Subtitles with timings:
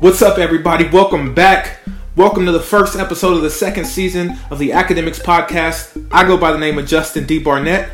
[0.00, 0.88] What's up, everybody?
[0.88, 1.80] Welcome back.
[2.16, 6.08] Welcome to the first episode of the second season of the Academics Podcast.
[6.10, 7.38] I go by the name of Justin D.
[7.38, 7.90] Barnett,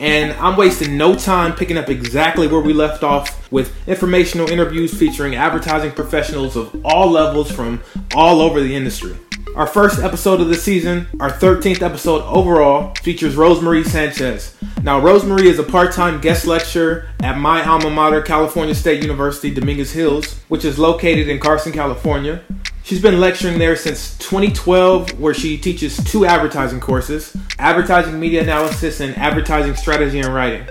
[0.00, 4.92] and I'm wasting no time picking up exactly where we left off with informational interviews
[4.98, 7.80] featuring advertising professionals of all levels from
[8.16, 9.16] all over the industry.
[9.54, 14.52] Our first episode of the season, our 13th episode overall, features Rosemarie Sanchez.
[14.82, 19.54] Now, Rosemarie is a part time guest lecturer at my alma mater, California State University,
[19.54, 22.42] Dominguez Hills, which is located in Carson, California.
[22.82, 28.98] She's been lecturing there since 2012, where she teaches two advertising courses advertising media analysis
[28.98, 30.66] and advertising strategy and writing.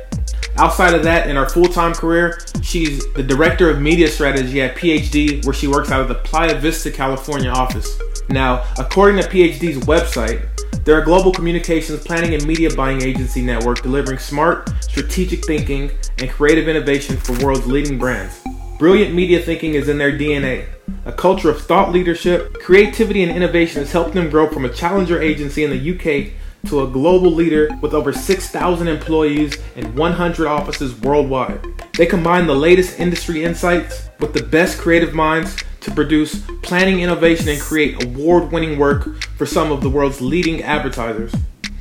[0.57, 4.76] Outside of that, in her full time career, she's the director of media strategy at
[4.76, 7.99] PhD, where she works out of the Playa Vista, California office.
[8.29, 10.48] Now, according to PhD's website,
[10.85, 16.29] they're a global communications planning and media buying agency network delivering smart, strategic thinking and
[16.29, 18.41] creative innovation for world's leading brands.
[18.77, 20.65] Brilliant media thinking is in their DNA.
[21.05, 25.21] A culture of thought leadership, creativity, and innovation has helped them grow from a challenger
[25.21, 26.34] agency in the UK
[26.68, 31.60] to a global leader with over 6,000 employees and 100 offices worldwide.
[31.94, 37.50] They combine the latest industry insights with the best creative minds to produce planning innovation
[37.50, 41.34] and create award winning work for some of the world's leading advertisers.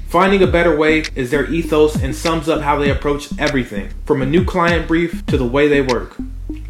[0.08, 4.20] Finding a better way is their ethos and sums up how they approach everything, from
[4.20, 6.16] a new client brief to the way they work.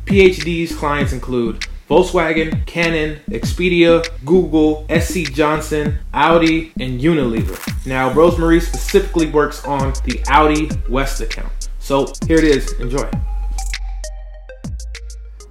[0.04, 7.86] PhD's clients include Volkswagen, Canon, Expedia, Google, SC Johnson, Audi, and Unilever.
[7.86, 11.68] Now, Rosemarie specifically works on the Audi West account.
[11.80, 12.72] So here it is.
[12.80, 13.10] Enjoy.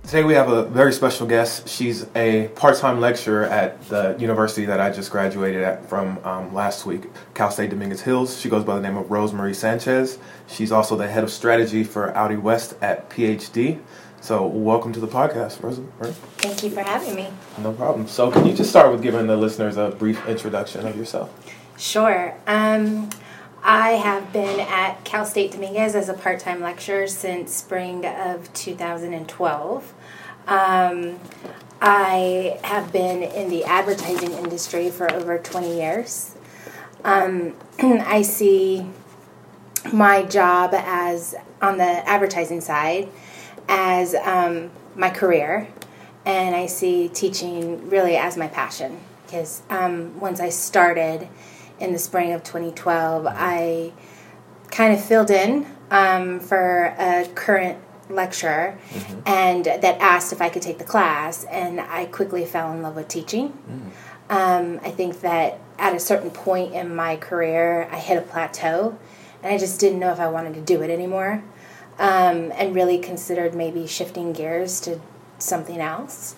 [0.02, 1.70] Today we have a very special guest.
[1.70, 6.88] She's a part-time lecturer at the university that I just graduated at from um, last
[6.88, 7.04] week,
[7.36, 8.38] Cal State Dominguez Hills.
[8.38, 10.18] She goes by the name of Rosemarie Sanchez.
[10.48, 13.80] She's also the head of strategy for Audi West at PhD.
[14.22, 16.14] So, welcome to the podcast, Rosemarie.
[16.38, 17.30] Thank you for having me.
[17.58, 18.08] No problem.
[18.08, 21.34] So, can you just start with giving the listeners a brief introduction of yourself?
[21.76, 22.36] Sure.
[22.46, 23.10] Um,
[23.64, 28.54] I have been at Cal State Dominguez as a part time lecturer since spring of
[28.54, 29.94] 2012.
[30.48, 31.20] Um,
[31.82, 36.36] I have been in the advertising industry for over 20 years.
[37.04, 38.86] Um, I see
[39.92, 43.10] my job as on the advertising side
[43.72, 45.68] as um, my career,
[46.26, 49.00] and I see teaching really as my passion.
[49.26, 51.28] Because um, once I started
[51.80, 53.94] in the spring of 2012, I
[54.70, 59.22] kind of filled in um, for a current lecturer mm-hmm.
[59.26, 62.98] and that asked if I could take the class, and I quickly fell in love
[62.98, 63.50] with teaching.
[63.50, 63.90] Mm-hmm.
[64.30, 68.98] Um, I think that at a certain point in my career, I hit a plateau,
[69.42, 71.42] and I just didn't know if I wanted to do it anymore
[72.02, 75.00] um, and really considered maybe shifting gears to
[75.38, 76.36] something else.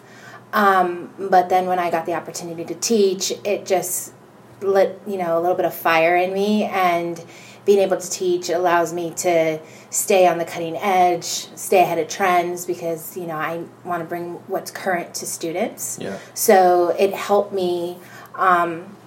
[0.51, 4.13] Um, but then when I got the opportunity to teach, it just
[4.61, 7.23] lit, you know, a little bit of fire in me and
[7.65, 9.57] being able to teach allows me to
[9.89, 14.05] stay on the cutting edge, stay ahead of trends because, you know, I want to
[14.05, 15.97] bring what's current to students.
[15.99, 16.19] Yeah.
[16.33, 17.99] So it helped me
[18.35, 18.97] um,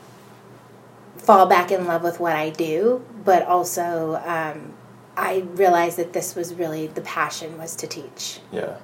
[1.18, 4.72] fall back in love with what I do, but also um,
[5.16, 8.40] I realized that this was really the passion was to teach.
[8.52, 8.76] Yeah.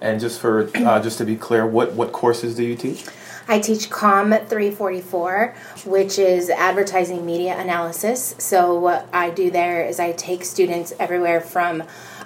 [0.00, 3.06] And just for uh, just to be clear, what what courses do you teach?
[3.48, 5.54] I teach COM 344,
[5.84, 8.34] which is advertising media analysis.
[8.38, 11.84] So what I do there is I take students everywhere from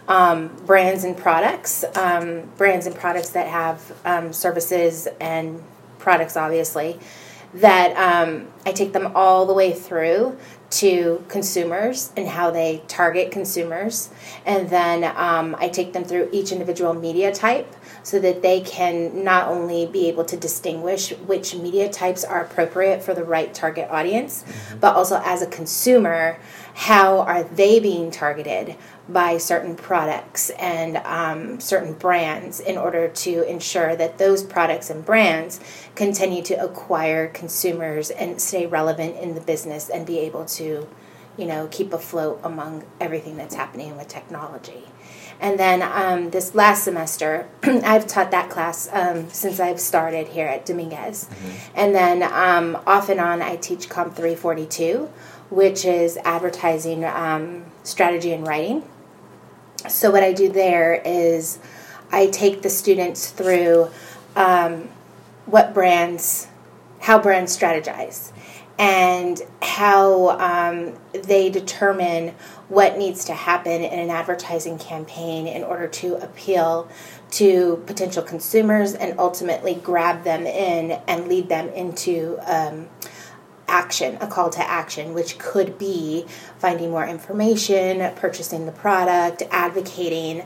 [0.09, 5.62] um, brands and products, um, brands and products that have um, services and
[5.99, 6.99] products, obviously.
[7.53, 10.38] That um, I take them all the way through
[10.70, 14.10] to consumers and how they target consumers.
[14.47, 19.25] And then um, I take them through each individual media type so that they can
[19.25, 23.88] not only be able to distinguish which media types are appropriate for the right target
[23.91, 24.78] audience, mm-hmm.
[24.78, 26.38] but also as a consumer,
[26.75, 28.76] how are they being targeted
[29.12, 35.05] by certain products and um, certain brands in order to ensure that those products and
[35.05, 35.61] brands
[35.94, 40.88] continue to acquire consumers and stay relevant in the business and be able to
[41.37, 44.84] you know keep afloat among everything that's happening with technology
[45.40, 50.46] and then um, this last semester, I've taught that class um, since I've started here
[50.46, 51.25] at Dominguez.
[51.25, 51.56] Mm-hmm.
[51.75, 55.11] And then um, off and on, I teach Comp 342,
[55.49, 58.84] which is advertising um, strategy and writing.
[59.88, 61.59] So, what I do there is
[62.12, 63.91] I take the students through
[64.37, 64.88] um,
[65.47, 66.49] what brands,
[67.00, 68.32] how brands strategize
[68.79, 72.35] and how um, they determine
[72.69, 76.88] what needs to happen in an advertising campaign in order to appeal
[77.32, 82.88] to potential consumers and ultimately grab them in and lead them into um,
[83.70, 86.26] action, a call to action, which could be
[86.58, 90.43] finding more information, purchasing the product, advocating.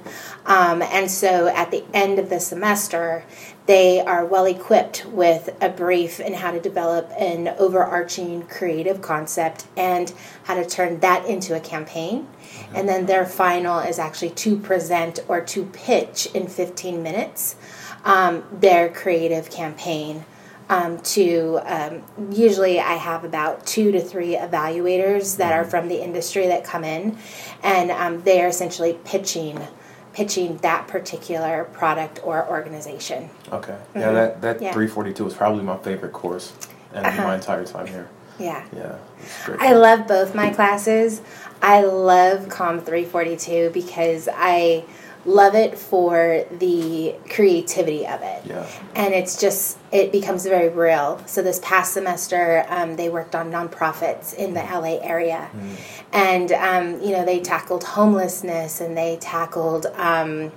[0.46, 3.24] Um, and so at the end of the semester,
[3.66, 9.66] they are well equipped with a brief in how to develop an overarching creative concept
[9.76, 10.12] and
[10.44, 12.28] how to turn that into a campaign.
[12.74, 17.56] And then their final is actually to present or to pitch in 15 minutes
[18.04, 20.26] um, their creative campaign
[20.68, 22.02] um, to um,
[22.32, 25.70] usually I have about two to three evaluators that are mm-hmm.
[25.70, 27.18] from the industry that come in,
[27.62, 29.60] and um, they are essentially pitching
[30.12, 33.28] pitching that particular product or organization.
[33.52, 33.98] Okay, mm-hmm.
[33.98, 34.72] yeah, that that yeah.
[34.72, 36.52] 342 is probably my favorite course
[36.92, 37.24] and uh-huh.
[37.24, 38.08] my entire time here.
[38.38, 38.98] Yeah, yeah,
[39.60, 41.20] I love both my classes.
[41.62, 44.84] I love Com 342 because I
[45.24, 48.44] love it for the creativity of it.
[48.46, 48.66] Yeah.
[48.94, 51.22] And it's just, it becomes very real.
[51.26, 55.50] So this past semester, um, they worked on nonprofits in the LA area.
[55.54, 55.76] Mm.
[56.12, 60.52] And, um, you know, they tackled homelessness and they tackled, um,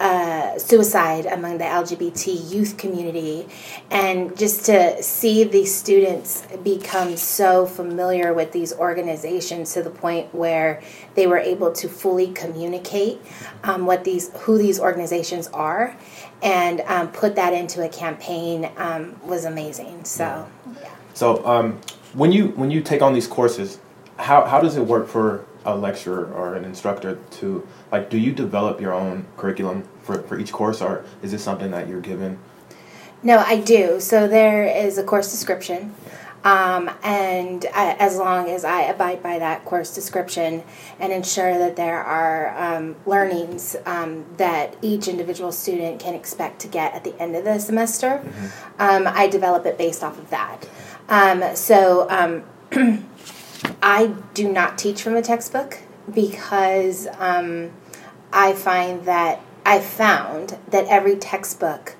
[0.00, 3.46] uh, suicide among the LGBT youth community,
[3.90, 10.34] and just to see these students become so familiar with these organizations to the point
[10.34, 10.82] where
[11.16, 13.20] they were able to fully communicate
[13.62, 15.94] um, what these who these organizations are,
[16.42, 20.02] and um, put that into a campaign um, was amazing.
[20.04, 20.48] So,
[20.80, 20.94] yeah.
[21.12, 21.78] So, um,
[22.14, 23.78] when you when you take on these courses,
[24.16, 28.32] how how does it work for a lecturer or an instructor to like do you
[28.32, 32.38] develop your own curriculum for, for each course or is this something that you're given?
[33.22, 34.00] No i do.
[34.00, 35.94] So there is a course description.
[36.42, 40.62] Um, and I, as long as i abide by that course description
[40.98, 46.68] and ensure that there are um, learnings um, that each individual student can expect to
[46.68, 48.46] get at the end of the semester mm-hmm.
[48.78, 50.66] Um, i develop it based off of that.
[51.10, 52.44] Um, so um,
[53.82, 55.78] I do not teach from a textbook
[56.12, 57.70] because um,
[58.32, 61.96] I find that I found that every textbook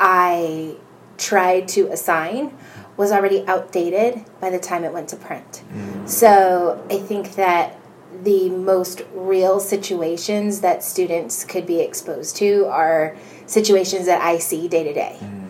[0.00, 0.76] I
[1.16, 2.56] tried to assign
[2.96, 5.62] was already outdated by the time it went to print.
[5.72, 6.08] Mm.
[6.08, 7.78] So I think that
[8.22, 13.16] the most real situations that students could be exposed to are
[13.46, 15.18] situations that I see day to day.
[15.20, 15.48] Mm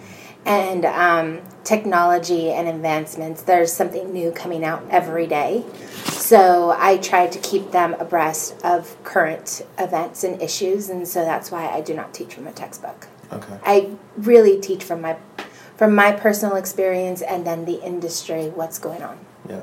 [0.49, 3.43] and um, technology and advancements.
[3.43, 5.65] There's something new coming out every day.
[6.05, 11.51] So I try to keep them abreast of current events and issues, and so that's
[11.51, 13.09] why I do not teach from a textbook.
[13.31, 13.59] Okay.
[13.65, 15.17] I really teach from my
[15.77, 19.17] from my personal experience and then the industry, what's going on.
[19.49, 19.63] Yeah.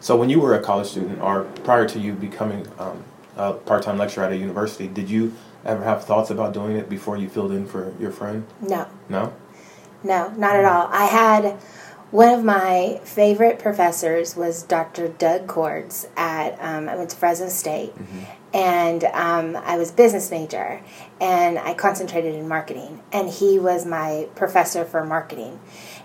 [0.00, 3.02] So when you were a college student, or prior to you becoming um,
[3.36, 5.34] a part-time lecturer at a university, did you
[5.64, 8.46] ever have thoughts about doing it before you filled in for your friend?
[8.60, 8.86] No.
[9.08, 9.32] No.
[10.02, 10.88] No, not at all.
[10.92, 11.60] I had
[12.10, 15.08] one of my favorite professors was Dr.
[15.08, 18.56] Doug Cords at um, I went to Fresno State, mm-hmm.
[18.56, 20.80] and um, I was business major,
[21.20, 25.60] and I concentrated in marketing, and he was my professor for marketing,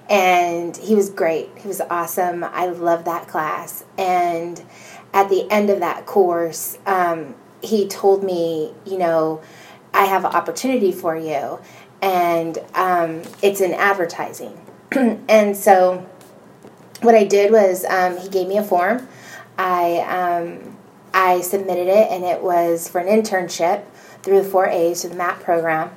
[0.10, 1.50] and he was great.
[1.60, 2.44] He was awesome.
[2.44, 4.62] I loved that class, and
[5.14, 9.42] at the end of that course, um, he told me, you know,
[9.94, 11.60] I have an opportunity for you
[12.04, 14.60] and um, it's in advertising.
[14.92, 16.06] and so
[17.02, 19.08] what I did was um, he gave me a form.
[19.58, 20.78] I um,
[21.14, 23.86] I submitted it, and it was for an internship
[24.22, 25.92] through the four A's to the MAP program.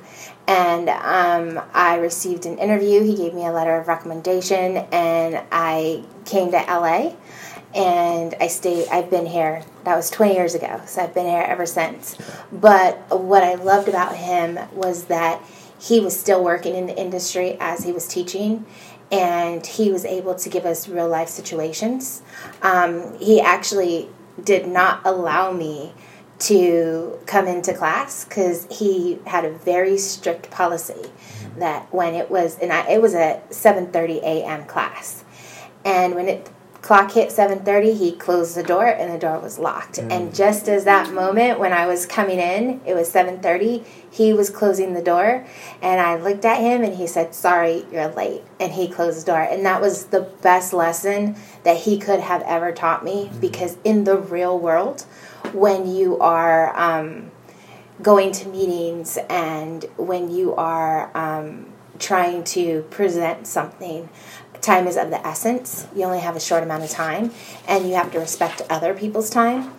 [0.47, 3.03] And um, I received an interview.
[3.03, 7.15] He gave me a letter of recommendation, and I came to LA.
[7.75, 8.87] And I stayed.
[8.87, 9.61] I've been here.
[9.83, 12.17] That was 20 years ago, so I've been here ever since.
[12.49, 15.41] But what I loved about him was that
[15.79, 18.65] he was still working in the industry as he was teaching
[19.11, 22.21] and he was able to give us real life situations.
[22.61, 24.09] Um, he actually
[24.43, 25.93] did not allow me
[26.39, 31.09] to come into class because he had a very strict policy
[31.57, 34.65] that when it was and I, it was a 7:30 a.m.
[34.65, 35.23] class,
[35.83, 36.49] and when it
[36.87, 40.09] clock hit 7.30 he closed the door and the door was locked mm.
[40.09, 44.49] and just as that moment when i was coming in it was 7.30 he was
[44.49, 45.45] closing the door
[45.81, 49.25] and i looked at him and he said sorry you're late and he closed the
[49.33, 53.41] door and that was the best lesson that he could have ever taught me mm.
[53.41, 55.01] because in the real world
[55.51, 57.29] when you are um,
[58.01, 61.65] going to meetings and when you are um,
[61.99, 64.07] trying to present something
[64.61, 65.87] time is of the essence.
[65.95, 67.31] You only have a short amount of time,
[67.67, 69.73] and you have to respect other people's time.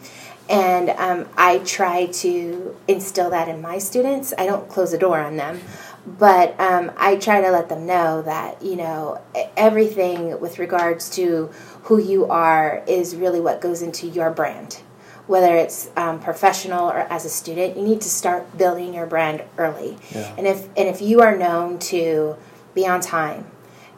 [0.48, 4.32] And um, I try to instill that in my students.
[4.38, 5.60] I don't close the door on them,
[6.06, 9.20] but um, I try to let them know that, you know,
[9.56, 11.50] everything with regards to
[11.84, 14.80] who you are is really what goes into your brand.
[15.26, 19.42] Whether it's um, professional or as a student, you need to start building your brand
[19.58, 19.98] early.
[20.14, 20.34] Yeah.
[20.38, 22.36] And if and if you are known to
[22.74, 23.46] be on time,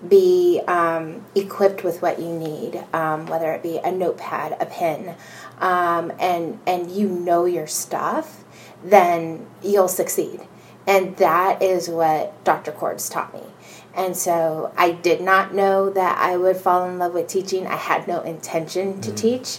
[0.08, 5.14] be um, equipped with what you need, um, whether it be a notepad, a pen,
[5.58, 8.44] um, and and you know your stuff,
[8.82, 10.40] then you'll succeed.
[10.86, 12.72] And that is what Dr.
[12.72, 13.42] Cords taught me.
[13.94, 17.66] And so I did not know that I would fall in love with teaching.
[17.66, 19.16] I had no intention to mm.
[19.16, 19.58] teach.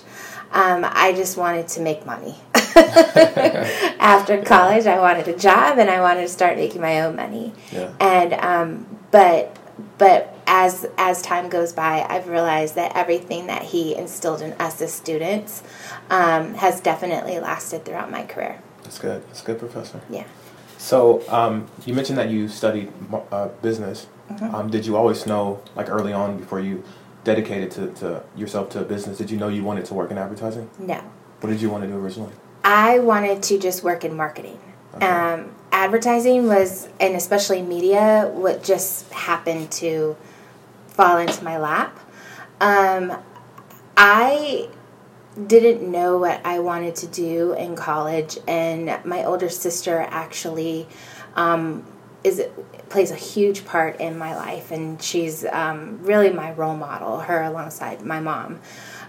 [0.52, 2.36] Um, I just wanted to make money.
[2.76, 7.54] After college, I wanted a job and I wanted to start making my own money.
[7.72, 7.94] Yeah.
[8.00, 9.56] And um, but
[9.98, 14.82] but as as time goes by, I've realized that everything that he instilled in us
[14.82, 15.64] as students
[16.10, 18.62] um, has definitely lasted throughout my career.
[18.84, 19.26] That's good.
[19.28, 20.02] That's good, professor.
[20.10, 20.26] Yeah.
[20.78, 22.92] So um, you mentioned that you studied
[23.32, 24.08] uh, business.
[24.30, 24.56] Mm-hmm.
[24.56, 26.84] Um, did you always know, like early on, before you
[27.24, 30.18] dedicated to, to yourself to a business, did you know you wanted to work in
[30.18, 30.70] advertising?
[30.80, 31.02] No.
[31.40, 32.34] What did you want to do originally?
[32.64, 34.60] I wanted to just work in marketing.
[34.96, 35.06] Okay.
[35.06, 40.16] Um, advertising was, and especially media, what just happened to
[40.88, 42.00] fall into my lap.
[42.60, 43.18] Um,
[43.98, 44.70] I
[45.48, 50.88] didn't know what I wanted to do in college, and my older sister actually
[51.36, 51.86] um,
[52.24, 52.44] is
[52.90, 57.20] plays a huge part in my life, and she's um, really my role model.
[57.20, 58.60] Her alongside my mom.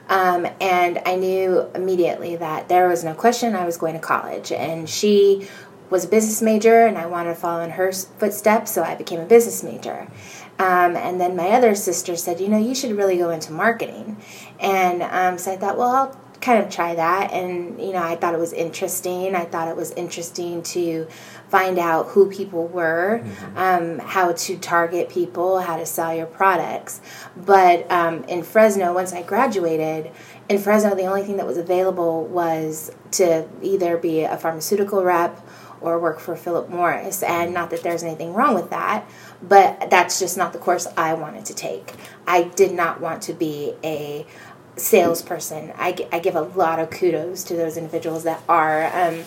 [0.09, 4.53] Um, and I knew immediately that there was no question I was going to college.
[4.53, 5.49] And she
[5.93, 9.21] was a business major, and I wanted to follow in her footsteps, so I became
[9.21, 10.09] a business major.
[10.59, 14.17] Um, and then my other sister said, you know, you should really go into marketing.
[14.61, 17.33] And um, so I thought, well, I'll kind of try that.
[17.33, 19.35] And, you know, I thought it was interesting.
[19.35, 21.07] I thought it was interesting to
[21.49, 23.59] find out who people were, mm-hmm.
[23.59, 27.01] um, how to target people, how to sell your products.
[27.37, 30.11] But um, in Fresno, once I graduated,
[30.49, 35.47] in Fresno, the only thing that was available was to either be a pharmaceutical rep
[35.83, 37.23] or work for Philip Morris.
[37.23, 39.09] And not that there's anything wrong with that,
[39.43, 41.95] but that's just not the course I wanted to take.
[42.27, 44.27] I did not want to be a
[44.77, 45.73] salesperson.
[45.77, 49.25] I, I give a lot of kudos to those individuals that are um,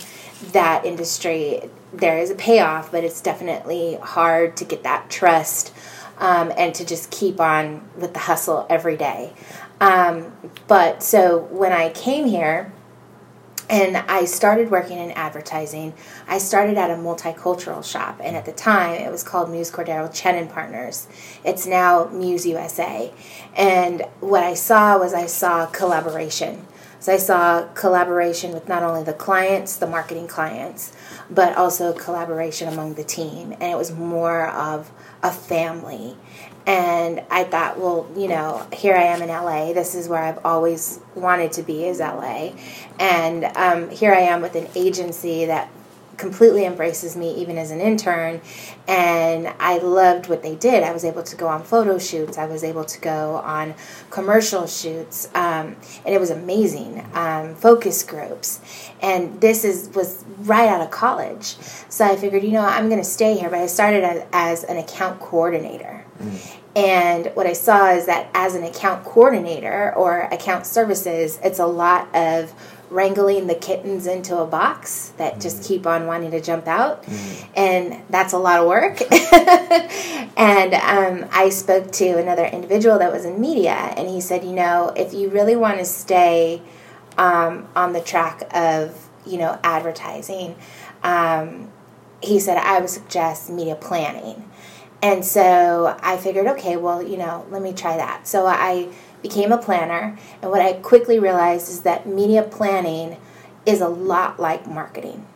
[0.51, 1.69] that industry.
[1.93, 5.73] There is a payoff, but it's definitely hard to get that trust
[6.17, 9.33] um, and to just keep on with the hustle every day.
[9.79, 10.31] Um,
[10.67, 12.71] but so when I came here,
[13.69, 15.93] and I started working in advertising.
[16.27, 20.11] I started at a multicultural shop, and at the time it was called Muse Cordero
[20.13, 21.07] Chen and Partners.
[21.43, 23.11] It's now Muse USA.
[23.55, 26.67] And what I saw was I saw collaboration.
[26.99, 30.91] So I saw collaboration with not only the clients, the marketing clients,
[31.29, 33.51] but also collaboration among the team.
[33.53, 34.91] And it was more of
[35.21, 36.17] a family.
[36.67, 39.73] And I thought, well, you know, here I am in LA.
[39.73, 42.53] This is where I've always wanted to be, is LA.
[42.99, 45.69] And um, here I am with an agency that
[46.17, 48.41] completely embraces me even as an intern.
[48.87, 50.83] And i loved what they did.
[50.83, 52.37] I was able to go on photo shoots.
[52.37, 53.73] I was able to go on
[54.09, 55.27] commercial shoots.
[55.35, 58.61] Um, and it was amazing um, focus groups.
[59.01, 61.57] And this is was right out of college.
[61.89, 63.49] So i figured you know i'm going to stay here.
[63.49, 66.57] But i started as, as an account coordinator mm.
[66.75, 71.65] And what I saw is that as an account coordinator or account services, it's a
[71.65, 72.53] lot of
[72.89, 75.41] wrangling the kittens into a box that mm-hmm.
[75.41, 77.03] just keep on wanting to jump out.
[77.03, 77.51] Mm-hmm.
[77.55, 79.01] And that's a lot of work.
[80.37, 84.53] and um, I spoke to another individual that was in media, and he said, you
[84.53, 86.61] know, if you really want to stay
[87.17, 90.55] um, on the track of, you know, advertising,
[91.03, 91.71] um,
[92.21, 94.49] he said, I would suggest media planning.
[95.05, 98.27] And so I figured, okay, well, you know, let me try that.
[98.27, 98.89] So I
[99.21, 103.17] became a planner, and what I quickly realized is that media planning
[103.67, 105.27] is a lot like marketing.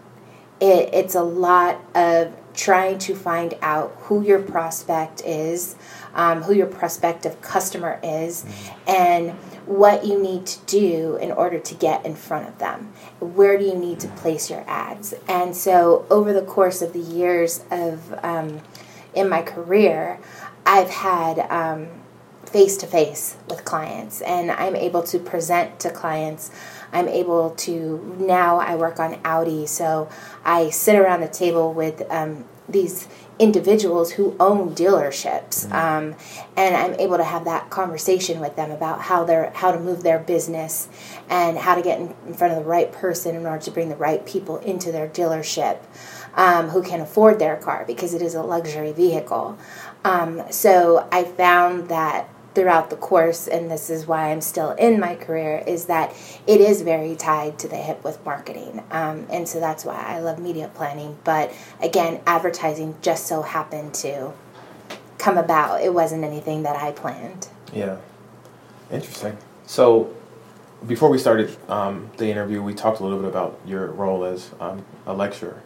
[0.60, 5.76] It, it's a lot of trying to find out who your prospect is,
[6.16, 8.46] um, who your prospective customer is,
[8.88, 9.34] and
[9.68, 12.92] what you need to do in order to get in front of them.
[13.20, 15.14] Where do you need to place your ads?
[15.28, 18.62] And so, over the course of the years of um,
[19.14, 20.20] in my career,
[20.66, 21.88] I've had um,
[22.46, 26.52] face to face with clients, and I'm able to present to clients
[26.92, 30.10] I'm able to now I work on Audi, so
[30.44, 35.74] I sit around the table with um, these individuals who own dealerships, mm-hmm.
[35.74, 36.16] um,
[36.58, 40.04] and I'm able to have that conversation with them about how they're how to move
[40.04, 40.90] their business
[41.30, 43.90] and how to get in, in front of the right person in order to bring
[43.90, 45.80] the right people into their dealership
[46.40, 49.58] um, who can afford their car because it is a luxury vehicle.
[50.06, 55.02] Um, so I found that throughout the course, and this is why I'm still in
[55.02, 56.16] my career, is that
[56.48, 58.82] it is very tied to the hip with marketing.
[58.90, 61.18] Um, and so that's why I love media planning.
[61.26, 64.32] But again, advertising just so happened to
[65.18, 65.82] come about.
[65.82, 67.50] It wasn't anything that I planned.
[67.74, 67.98] Yeah.
[68.90, 69.38] Interesting.
[69.66, 70.16] So
[70.88, 74.52] before we started um, the interview, we talked a little bit about your role as
[74.62, 75.62] um, a lecturer.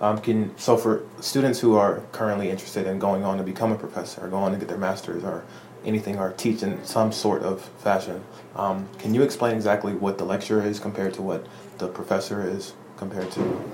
[0.00, 3.76] Um, can so for students who are currently interested in going on to become a
[3.76, 5.44] professor, or go on to get their master's, or
[5.84, 8.24] anything, or teach in some sort of fashion,
[8.56, 11.46] um, can you explain exactly what the lecture is compared to what
[11.78, 13.64] the professor is compared to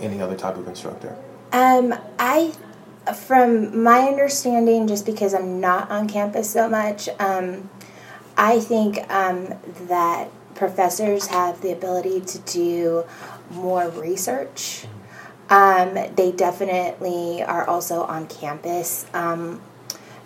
[0.00, 1.16] any other type of instructor?
[1.52, 2.52] Um, I,
[3.26, 7.68] from my understanding, just because I'm not on campus so much, um,
[8.36, 9.54] I think um,
[9.88, 13.04] that professors have the ability to do
[13.50, 14.86] more research
[15.50, 19.04] um, they definitely are also on campus.
[19.12, 19.60] Um,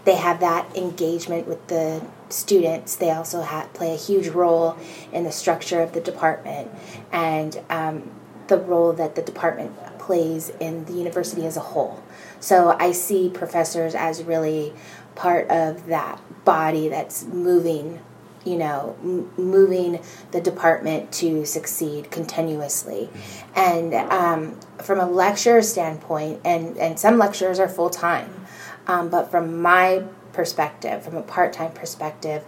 [0.05, 2.97] they have that engagement with the students.
[2.97, 4.77] They also have, play a huge role
[5.13, 6.71] in the structure of the department
[7.11, 8.11] and um,
[8.49, 12.03] the role that the department plays in the university as a whole.
[12.39, 14.75] So I see professors as really
[15.15, 18.01] part of that body that's moving
[18.45, 20.01] you know, m- moving
[20.33, 23.09] the department to succeed continuously.
[23.55, 28.47] And um, from a lecturer standpoint, and, and some lecturers are full time,
[28.87, 32.45] um, but from my perspective, from a part time perspective,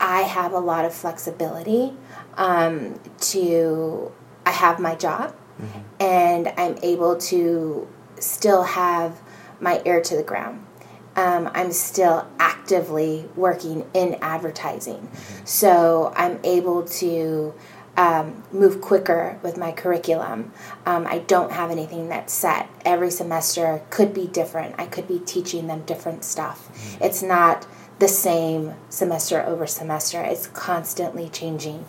[0.00, 1.94] I have a lot of flexibility
[2.36, 4.10] um, to,
[4.44, 6.02] I have my job mm-hmm.
[6.02, 7.88] and I'm able to
[8.18, 9.20] still have
[9.60, 10.66] my ear to the ground
[11.16, 15.10] um, I'm still actively working in advertising.
[15.44, 17.54] So I'm able to
[17.96, 20.52] um, move quicker with my curriculum.
[20.86, 22.68] Um, I don't have anything that's set.
[22.84, 24.76] Every semester could be different.
[24.78, 26.98] I could be teaching them different stuff.
[27.00, 27.66] It's not
[27.98, 31.84] the same semester over semester, it's constantly changing.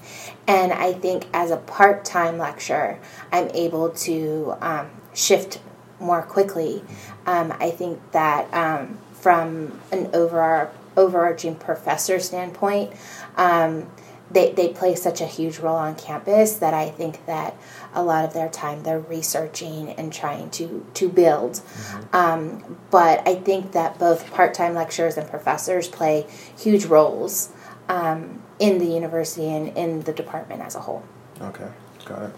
[0.48, 3.00] And I think as a part time lecturer,
[3.32, 5.60] I'm able to um, shift
[6.00, 6.84] more quickly.
[7.26, 12.92] Um, I think that um, from an over, overarching professor standpoint,
[13.38, 13.90] um,
[14.30, 17.56] they, they play such a huge role on campus that I think that
[17.94, 21.54] a lot of their time they're researching and trying to, to build.
[21.54, 22.16] Mm-hmm.
[22.16, 26.26] Um, but I think that both part time lecturers and professors play
[26.58, 27.54] huge roles
[27.88, 31.04] um, in the university and in the department as a whole.
[31.40, 31.68] Okay,
[32.04, 32.36] got it.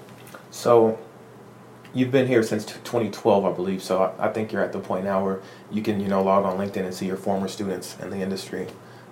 [0.52, 1.00] So,
[1.96, 3.82] you've been here since 2012, I believe.
[3.82, 6.46] So I, I, think you're at the point now where you can, you know, log
[6.46, 8.68] on LinkedIn and see your former students in the industry.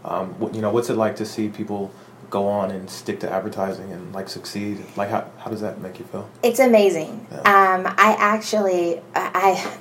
[0.06, 1.92] Um, what, you know, what's it like to see people
[2.30, 4.84] go on and stick to advertising and like succeed?
[4.98, 6.30] Like, how, how does that make you feel?
[6.44, 7.26] It's amazing.
[7.32, 7.38] Yeah.
[7.40, 9.80] Um, I actually, I.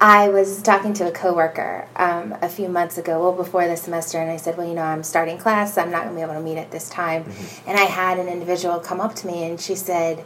[0.00, 4.20] I was talking to a coworker um, a few months ago, well before the semester,
[4.20, 5.76] and I said, "Well, you know, I'm starting class.
[5.76, 7.70] So I'm not going to be able to meet at this time." Mm-hmm.
[7.70, 10.22] And I had an individual come up to me, and she said,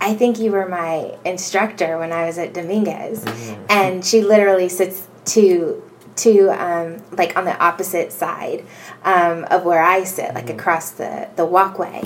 [0.00, 3.24] I think you were my instructor when I was at Dominguez.
[3.24, 3.66] Mm-hmm.
[3.68, 5.82] And she literally sits to
[6.16, 8.64] to um, like on the opposite side
[9.04, 10.58] um, of where I sit, like mm-hmm.
[10.58, 12.02] across the, the walkway.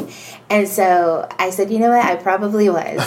[0.48, 3.00] And so I said, you know what, I probably was.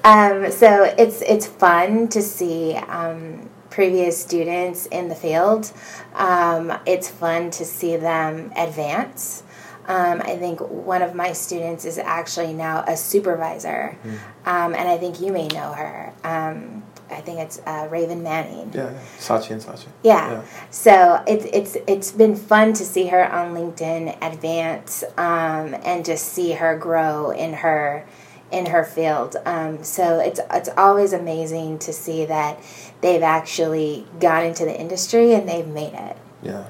[0.04, 5.72] um, so it's it's fun to see um, previous students in the field.
[6.14, 9.44] Um, it's fun to see them advance.
[9.88, 14.12] Um, I think one of my students is actually now a supervisor, mm.
[14.46, 16.12] um, and I think you may know her.
[16.22, 18.70] Um, I think it's uh, Raven Manning.
[18.74, 18.98] Yeah, yeah.
[19.18, 19.86] Saatchi and Saatchi.
[20.02, 20.30] Yeah.
[20.30, 20.44] yeah.
[20.70, 26.28] So it's it's it's been fun to see her on LinkedIn advance um, and just
[26.28, 28.06] see her grow in her
[28.50, 29.36] in her field.
[29.44, 32.58] Um, so it's it's always amazing to see that
[33.00, 36.16] they've actually got into the industry and they've made it.
[36.42, 36.66] Yeah.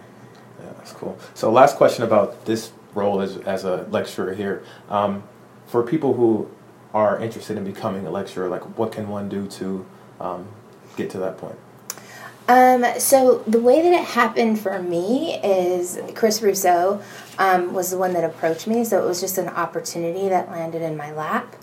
[0.60, 1.18] Yeah, that's cool.
[1.34, 4.64] So last question about this role as, as a lecturer here.
[4.88, 5.22] Um,
[5.66, 6.50] for people who
[6.92, 9.86] are interested in becoming a lecturer, like what can one do to
[10.20, 10.48] um,
[10.96, 11.58] get to that point?
[12.48, 17.02] Um, so the way that it happened for me is Chris Russo
[17.38, 20.80] um, was the one that approached me, so it was just an opportunity that landed
[20.80, 21.54] in my lap.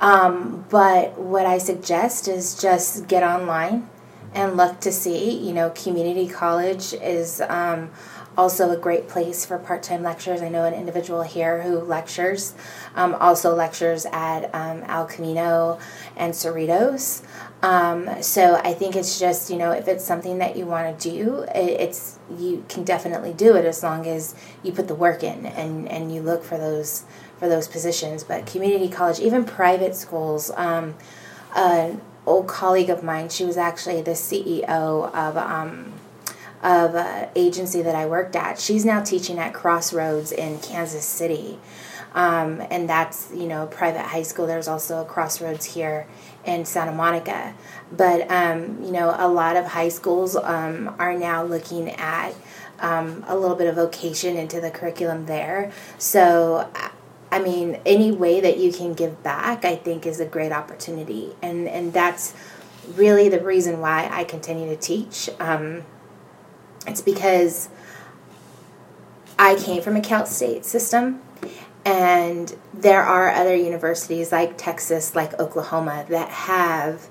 [0.00, 3.90] Um, but what I suggest is just get online
[4.32, 5.36] and look to see.
[5.46, 7.90] You know, community college is um,
[8.36, 10.42] also a great place for part-time lectures.
[10.42, 12.54] I know an individual here who lectures,
[12.94, 15.78] um, also lectures at um, El Camino
[16.16, 17.22] and Cerritos.
[17.62, 21.10] Um, so I think it's just you know if it's something that you want to
[21.10, 25.22] do, it, it's you can definitely do it as long as you put the work
[25.22, 27.04] in and and you look for those
[27.38, 28.24] for those positions.
[28.24, 30.50] But community college, even private schools.
[30.56, 30.94] Um,
[31.54, 35.92] an old colleague of mine, she was actually the CEO of um,
[36.62, 38.58] of an agency that I worked at.
[38.58, 41.58] She's now teaching at Crossroads in Kansas City.
[42.12, 44.46] Um, and that's, you know, private high school.
[44.46, 46.06] There's also a Crossroads here
[46.44, 47.54] in Santa Monica.
[47.92, 52.34] But, um, you know, a lot of high schools um, are now looking at
[52.80, 55.70] um, a little bit of vocation into the curriculum there.
[55.98, 56.68] So,
[57.30, 61.36] I mean, any way that you can give back, I think, is a great opportunity.
[61.40, 62.34] And, and that's
[62.88, 65.30] really the reason why I continue to teach.
[65.38, 65.84] Um,
[66.86, 67.68] it's because
[69.38, 71.22] I came from a Cal State system,
[71.84, 77.08] and there are other universities like Texas, like Oklahoma, that have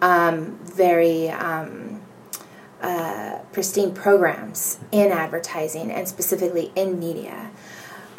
[0.00, 2.00] um, very um,
[2.80, 7.50] uh, pristine programs in advertising and specifically in media.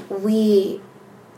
[0.10, 0.82] We,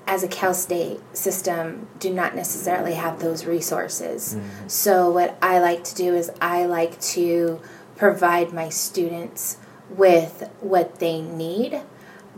[0.07, 4.35] as a Cal State system, do not necessarily have those resources.
[4.35, 4.67] Mm-hmm.
[4.67, 7.61] So, what I like to do is I like to
[7.99, 9.57] provide my students
[9.89, 11.81] with what they need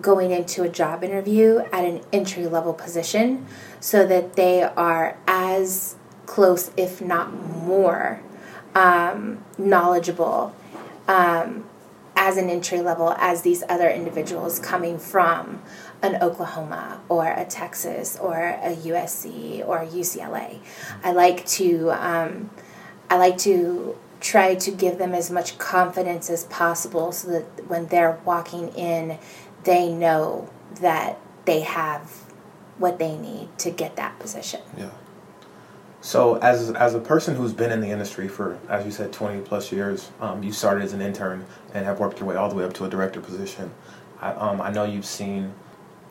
[0.02, 3.46] going into a job interview at an entry level position
[3.80, 5.96] so that they are as
[6.26, 8.22] close, if not more,
[8.74, 10.56] um, knowledgeable
[11.08, 11.64] um,
[12.16, 15.62] as an entry level as these other individuals coming from
[16.02, 20.58] an Oklahoma or a Texas or a USC or UCLA.
[21.04, 22.50] I like to um,
[23.12, 27.88] I like to try to give them as much confidence as possible so that when
[27.88, 29.18] they're walking in,
[29.64, 32.10] they know that they have
[32.78, 34.62] what they need to get that position.
[34.78, 34.92] Yeah.
[36.04, 39.42] So, as as a person who's been in the industry for, as you said, twenty
[39.42, 42.56] plus years, um, you started as an intern and have worked your way all the
[42.56, 43.72] way up to a director position.
[44.20, 45.54] I, um, I know you've seen,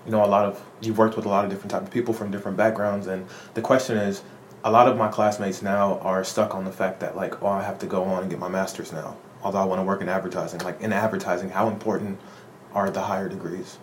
[0.04, 2.14] you know, a lot of you've worked with a lot of different type of people
[2.14, 4.22] from different backgrounds, and the question is,
[4.64, 7.62] a lot of my classmates now are stuck on the fact that like, oh, I
[7.62, 9.16] have to go on and get my master's now.
[9.42, 12.20] Although I want to work in advertising, like in advertising, how important
[12.74, 13.78] are the higher degrees?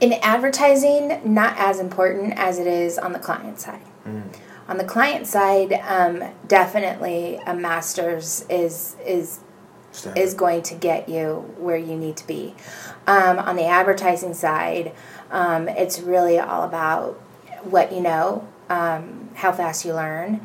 [0.00, 3.80] In advertising, not as important as it is on the client side.
[4.06, 4.36] Mm.
[4.68, 9.40] On the client side, um, definitely a master's is is
[9.92, 10.20] Standard.
[10.20, 12.54] is going to get you where you need to be.
[13.06, 14.92] Um, on the advertising side,
[15.30, 17.20] um, it's really all about
[17.62, 20.40] what you know, um, how fast you learn,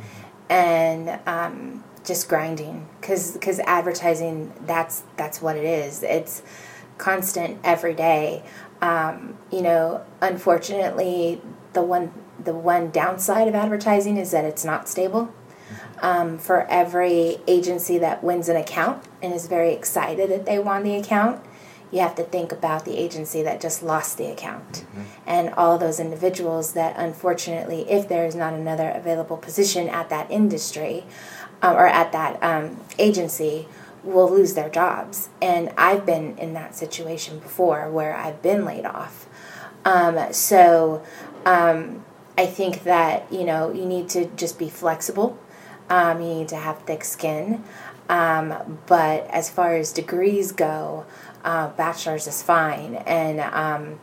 [0.49, 2.88] and um, just grinding.
[2.99, 6.03] Because because advertising that's that's what it is.
[6.03, 6.41] It's
[6.97, 8.43] constant every day.
[8.82, 11.41] Um, you know, unfortunately,
[11.73, 12.12] the one
[12.43, 15.34] the one downside of advertising is that it's not stable.
[16.01, 20.84] Um, for every agency that wins an account and is very excited that they won
[20.84, 21.43] the account,
[21.91, 24.71] you have to think about the agency that just lost the account.
[24.71, 25.02] Mm-hmm.
[25.25, 30.30] and all those individuals that unfortunately if there is not another available position at that
[30.32, 31.04] industry
[31.62, 33.67] uh, or at that um, agency
[34.04, 35.30] will lose their jobs.
[35.41, 39.28] And i've been in that situation before where i've been laid off.
[39.86, 41.04] Um, so
[41.45, 42.04] um,
[42.38, 45.38] i think that you know you need to just be flexible.
[45.89, 47.63] Um, you need to have thick skin.
[48.10, 51.06] Um, but as far as degrees go
[51.43, 52.95] uh, bachelor's is fine.
[52.95, 53.99] And um,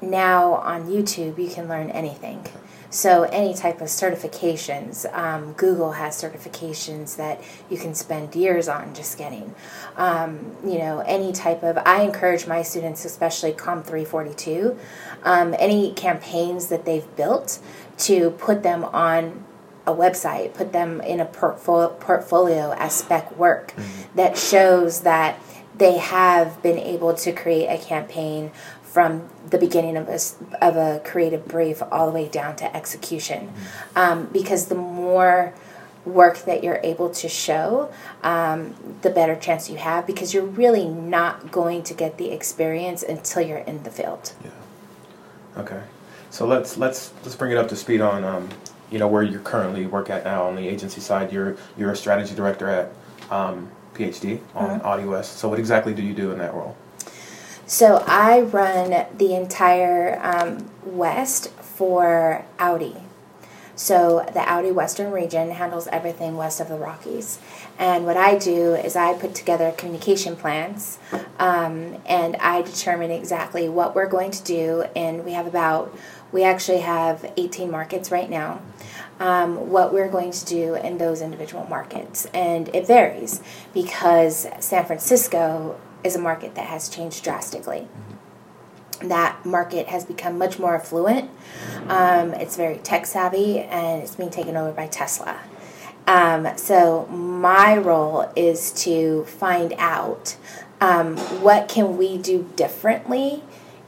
[0.00, 2.46] now on YouTube, you can learn anything.
[2.92, 8.94] So, any type of certifications, um, Google has certifications that you can spend years on
[8.94, 9.54] just getting.
[9.96, 14.76] Um, you know, any type of, I encourage my students, especially Com 342,
[15.22, 17.60] um, any campaigns that they've built
[17.98, 19.44] to put them on
[19.86, 24.16] a website, put them in a portfolio, portfolio as spec work mm-hmm.
[24.16, 25.38] that shows that
[25.80, 30.18] they have been able to create a campaign from the beginning of a,
[30.64, 33.48] of a creative brief all the way down to execution.
[33.48, 33.98] Mm-hmm.
[33.98, 35.54] Um, because the more
[36.04, 37.90] work that you're able to show,
[38.22, 43.02] um, the better chance you have because you're really not going to get the experience
[43.02, 44.32] until you're in the field.
[44.44, 44.50] Yeah.
[45.62, 45.82] Okay.
[46.30, 48.48] So let's let's let's bring it up to speed on um,
[48.90, 51.32] you know where you currently work at now on the agency side.
[51.32, 52.92] You're you're a strategy director at
[53.30, 55.22] um, PhD on mm-hmm.
[55.22, 56.76] So, what exactly do you do in that role?
[57.66, 62.96] So, I run the entire um, West for Audi.
[63.80, 67.38] So the Audi Western region handles everything west of the Rockies.
[67.78, 70.98] And what I do is I put together communication plans
[71.38, 74.84] um, and I determine exactly what we're going to do.
[74.94, 75.96] And we have about,
[76.30, 78.60] we actually have 18 markets right now.
[79.20, 82.26] Um, what we're going to do in those individual markets.
[82.32, 83.42] And it varies
[83.74, 87.86] because San Francisco is a market that has changed drastically
[89.02, 91.30] that market has become much more affluent.
[91.88, 95.40] Um, it's very tech savvy and it's being taken over by Tesla.
[96.06, 100.36] Um, so my role is to find out
[100.80, 103.42] um, what can we do differently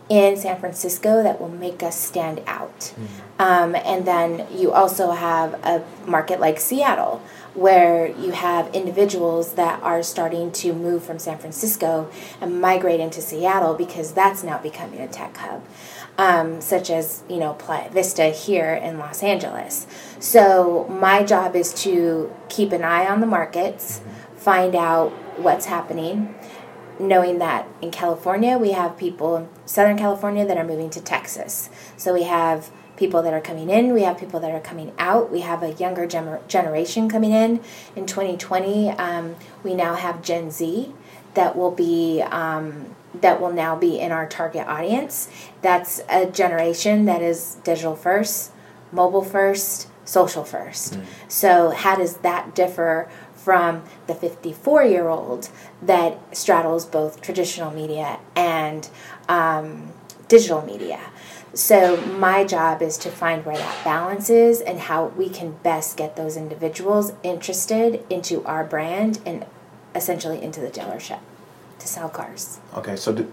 [0.08, 2.78] in San Francisco that will make us stand out.
[2.78, 3.31] Mm-hmm.
[3.42, 7.20] Um, and then you also have a market like Seattle
[7.54, 12.08] where you have individuals that are starting to move from San Francisco
[12.40, 15.64] and migrate into Seattle because that's now becoming a tech hub.
[16.16, 19.88] Um, such as you know Playa Vista here in Los Angeles.
[20.20, 24.02] So my job is to keep an eye on the markets,
[24.36, 26.36] find out what's happening,
[27.00, 31.70] knowing that in California we have people in Southern California that are moving to Texas.
[31.96, 32.70] So we have
[33.02, 35.72] people that are coming in, we have people that are coming out, we have a
[35.72, 37.60] younger gener- generation coming in.
[37.96, 39.34] In 2020, um,
[39.64, 40.92] we now have Gen Z
[41.34, 42.22] that will be.
[42.22, 45.28] Um, that will now be in our target audience.
[45.60, 48.52] That's a generation that is digital first,
[48.90, 50.94] mobile first, social first.
[50.94, 51.04] Mm.
[51.28, 55.50] So, how does that differ from the 54 year old
[55.82, 58.88] that straddles both traditional media and
[59.28, 59.92] um,
[60.28, 61.11] digital media?
[61.54, 65.98] So, my job is to find where that balance is and how we can best
[65.98, 69.44] get those individuals interested into our brand and
[69.94, 71.20] essentially into the dealership
[71.78, 72.58] to sell cars.
[72.74, 73.30] Okay, so did,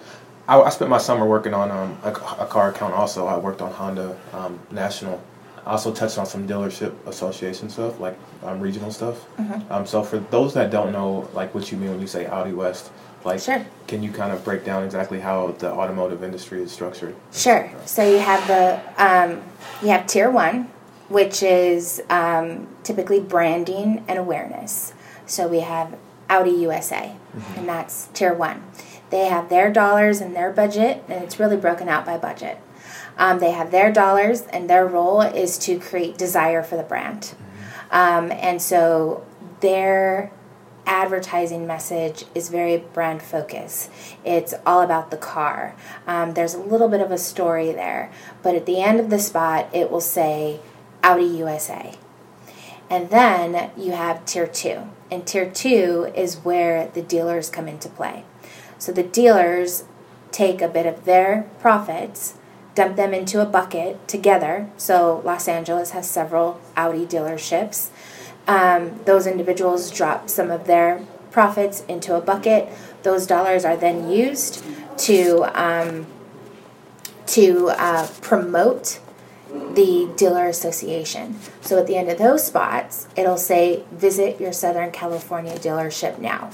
[0.49, 3.27] I, I, spent my summer working on um, a, a, car account also.
[3.27, 5.21] I worked on Honda um, National.
[5.65, 9.25] I also touched on some dealership association stuff, like um, regional stuff.
[9.37, 9.71] Mm-hmm.
[9.71, 12.53] Um, so for those that don't know, like what you mean when you say Audi
[12.53, 12.91] West,
[13.25, 13.65] like, sure.
[13.87, 17.15] can you kind of break down exactly how the automotive industry is structured?
[17.33, 17.69] Sure.
[17.85, 19.41] So you have the um,
[19.81, 20.69] you have tier one,
[21.09, 24.93] which is um, typically branding and awareness.
[25.25, 25.97] So we have
[26.29, 27.59] Audi USA, mm-hmm.
[27.59, 28.63] and that's tier one.
[29.09, 32.59] They have their dollars and their budget, and it's really broken out by budget.
[33.19, 37.35] Um, they have their dollars, and their role is to create desire for the brand.
[37.91, 39.25] Um, and so
[39.59, 40.31] their
[40.85, 43.91] advertising message is very brand focused.
[44.25, 45.75] It's all about the car.
[46.07, 49.19] Um, there's a little bit of a story there, but at the end of the
[49.19, 50.59] spot, it will say
[51.03, 51.95] Audi USA.
[52.89, 54.89] And then you have tier two.
[55.11, 58.23] And tier two is where the dealers come into play.
[58.79, 59.83] So the dealers
[60.31, 62.35] take a bit of their profits,
[62.79, 64.69] dump them into a bucket together.
[64.77, 67.89] So Los Angeles has several Audi dealerships
[68.49, 72.67] um, those individuals drop some of their profits into a bucket.
[73.03, 74.63] Those dollars are then used
[74.97, 76.07] to um,
[77.27, 78.99] to uh, promote
[79.51, 81.39] the dealer association.
[81.61, 86.49] So at the end of those spots, it'll say visit your Southern California dealership now.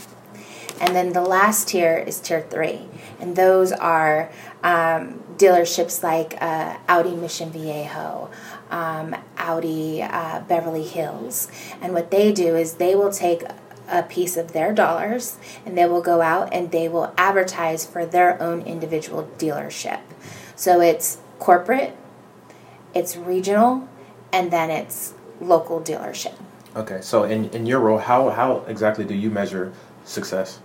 [0.82, 2.82] And then the last tier is tier three,
[3.22, 4.30] and those are
[4.64, 8.30] um, dealerships like uh, Audi Mission Viejo,
[8.70, 11.50] um, Audi uh, Beverly Hills.
[11.82, 13.44] And what they do is they will take
[13.88, 18.06] a piece of their dollars and they will go out and they will advertise for
[18.06, 20.00] their own individual dealership.
[20.56, 21.96] So it's corporate,
[22.94, 23.88] it's regional,
[24.32, 26.36] and then it's local dealership.
[26.76, 29.72] Okay, so in, in your role, how, how exactly do you measure
[30.04, 30.60] success?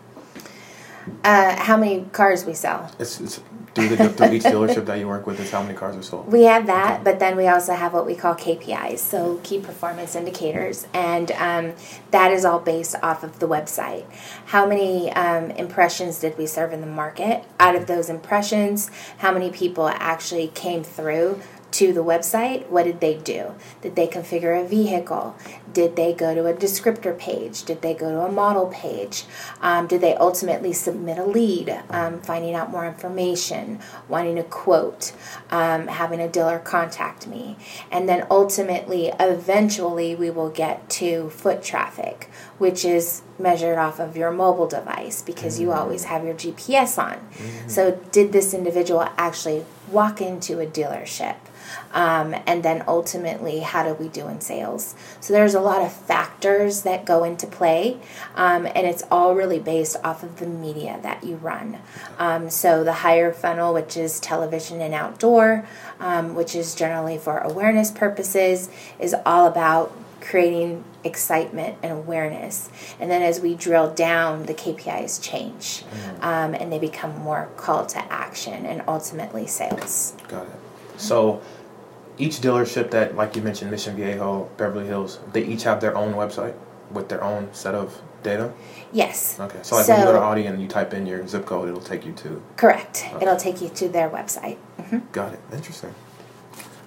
[1.25, 2.91] Uh, how many cars we sell?
[2.99, 3.41] It's, it's
[3.75, 6.27] through, the, through each dealership that you work with is how many cars are sold.
[6.27, 7.05] We have that, okay.
[7.05, 11.73] but then we also have what we call KPIs, so key performance indicators, and um,
[12.11, 14.05] that is all based off of the website.
[14.47, 17.45] How many um, impressions did we serve in the market?
[17.59, 21.41] Out of those impressions, how many people actually came through
[21.81, 23.55] to the website, what did they do?
[23.81, 25.35] Did they configure a vehicle?
[25.73, 27.65] Did they go to a descriptor page?
[27.65, 29.25] Did they go to a model page?
[29.63, 35.13] Um, did they ultimately submit a lead, um, finding out more information, wanting a quote,
[35.51, 37.57] um, having a dealer contact me?
[37.91, 44.19] And then ultimately, eventually, we will get to foot traffic, which is measured off of
[44.19, 47.27] your mobile device because you always have your GPS on.
[47.69, 51.37] So, did this individual actually walk into a dealership?
[51.93, 54.95] Um, and then ultimately, how do we do in sales?
[55.21, 57.99] So, there's a lot of factors that go into play,
[58.35, 61.79] um, and it's all really based off of the media that you run.
[62.19, 65.67] Um, so, the higher funnel, which is television and outdoor,
[65.99, 72.71] um, which is generally for awareness purposes, is all about creating excitement and awareness.
[72.99, 75.85] And then as we drill down, the KPIs change
[76.21, 80.15] um, and they become more call to action and ultimately sales.
[80.29, 80.53] Got it.
[80.97, 81.41] So
[82.21, 86.15] each dealership that, like you mentioned, Mission Viejo, Beverly Hills, they each have their own
[86.15, 86.55] website
[86.91, 88.53] with their own set of data.
[88.93, 89.39] Yes.
[89.41, 89.59] Okay.
[89.63, 91.81] So like when you go to Audi and you type in your zip code, it'll
[91.81, 92.43] take you to.
[92.57, 93.07] Correct.
[93.15, 93.23] Okay.
[93.25, 94.57] It'll take you to their website.
[94.79, 95.41] hmm Got it.
[95.53, 95.95] Interesting.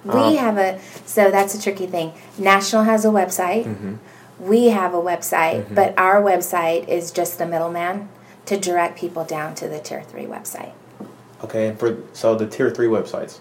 [0.04, 2.12] We Um, have a, so that's a tricky thing.
[2.38, 3.64] National has a website.
[3.64, 3.94] Mm-hmm.
[4.38, 5.74] We have a website, Mhm.
[5.74, 8.08] but our website is just the middleman
[8.46, 10.72] to direct people down to the tier three website.
[11.42, 11.68] Okay.
[11.68, 13.38] And for so the tier three websites,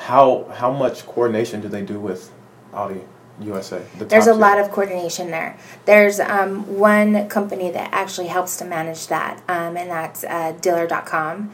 [0.00, 2.32] how how much coordination do they do with
[2.72, 3.02] Audi
[3.40, 3.84] USA?
[3.98, 5.58] The There's a lot of coordination there.
[5.84, 11.52] There's um, one company that actually helps to manage that, um, and that's uh, dealer.com.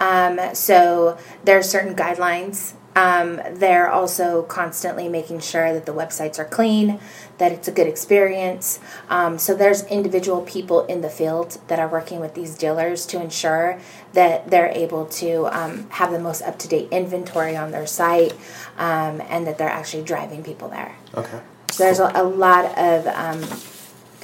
[0.00, 2.74] Um, so there are certain guidelines.
[2.96, 6.98] Um, they're also constantly making sure that the websites are clean,
[7.38, 8.80] that it's a good experience.
[9.08, 13.20] Um, so there's individual people in the field that are working with these dealers to
[13.20, 13.80] ensure
[14.14, 18.32] that they're able to um, have the most up to date inventory on their site
[18.76, 20.96] um, and that they're actually driving people there.
[21.14, 21.40] Okay.
[21.70, 23.44] So there's a, a lot of um,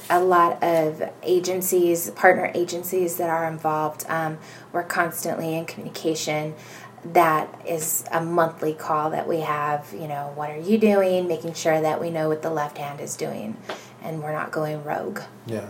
[0.09, 4.05] a lot of agencies, partner agencies that are involved.
[4.07, 4.37] Um,
[4.71, 6.53] we're constantly in communication.
[7.13, 9.93] That is a monthly call that we have.
[9.93, 11.27] You know, what are you doing?
[11.27, 13.57] Making sure that we know what the left hand is doing,
[14.01, 15.21] and we're not going rogue.
[15.45, 15.69] Yeah.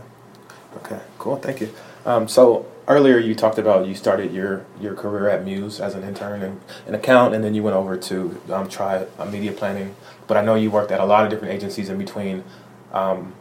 [0.78, 1.00] Okay.
[1.20, 1.38] Cool.
[1.38, 1.74] Thank you.
[2.06, 6.04] Um, so earlier you talked about you started your your career at Muse as an
[6.04, 9.96] intern and an account, and then you went over to um, try uh, media planning.
[10.28, 12.44] But I know you worked at a lot of different agencies in between
[12.94, 13.34] um,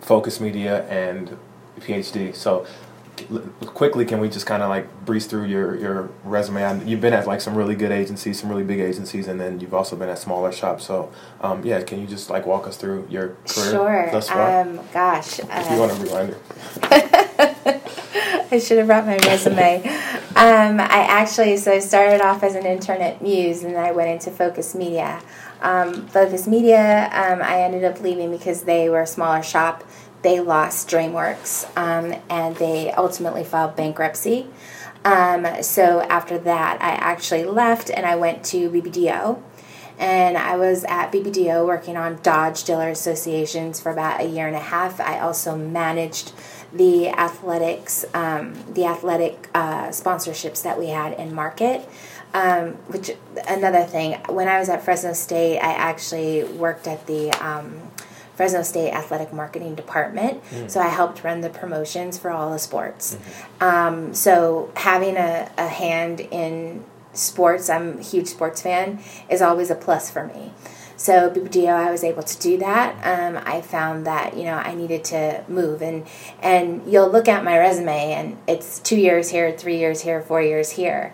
[0.00, 1.36] Focus Media and
[1.80, 2.34] PhD.
[2.34, 2.66] So
[3.66, 6.64] quickly, can we just kind of like breeze through your your resume?
[6.64, 9.60] I, you've been at like some really good agencies, some really big agencies, and then
[9.60, 10.84] you've also been at smaller shops.
[10.84, 14.08] So um, yeah, can you just like walk us through your career Sure.
[14.12, 14.60] thus far?
[14.62, 15.38] Um, gosh.
[15.40, 16.38] if you uh, want a reminder.
[18.52, 19.82] I should have brought my resume.
[20.36, 23.92] um, I actually, so I started off as an intern at Muse and then I
[23.92, 25.22] went into Focus Media.
[25.62, 29.84] Um, Focus Media, um, I ended up leaving because they were a smaller shop.
[30.22, 34.46] They lost DreamWorks um, and they ultimately filed bankruptcy.
[35.04, 39.42] Um, so after that, I actually left and I went to BBDO.
[39.98, 44.56] And I was at BBDO working on Dodge Dealer Associations for about a year and
[44.56, 45.00] a half.
[45.00, 46.32] I also managed
[46.72, 51.88] the athletics, um, the athletic uh, sponsorships that we had in market.
[52.34, 53.10] Um, which
[53.46, 57.91] another thing, when I was at Fresno State, I actually worked at the um,
[58.34, 60.42] Fresno State Athletic Marketing Department.
[60.68, 63.16] So I helped run the promotions for all the sports.
[63.60, 69.70] Um, so having a, a hand in sports, I'm a huge sports fan, is always
[69.70, 70.52] a plus for me.
[70.96, 72.94] So BBDO, I was able to do that.
[73.04, 76.06] Um, I found that you know I needed to move, and
[76.40, 80.40] and you'll look at my resume, and it's two years here, three years here, four
[80.40, 81.12] years here.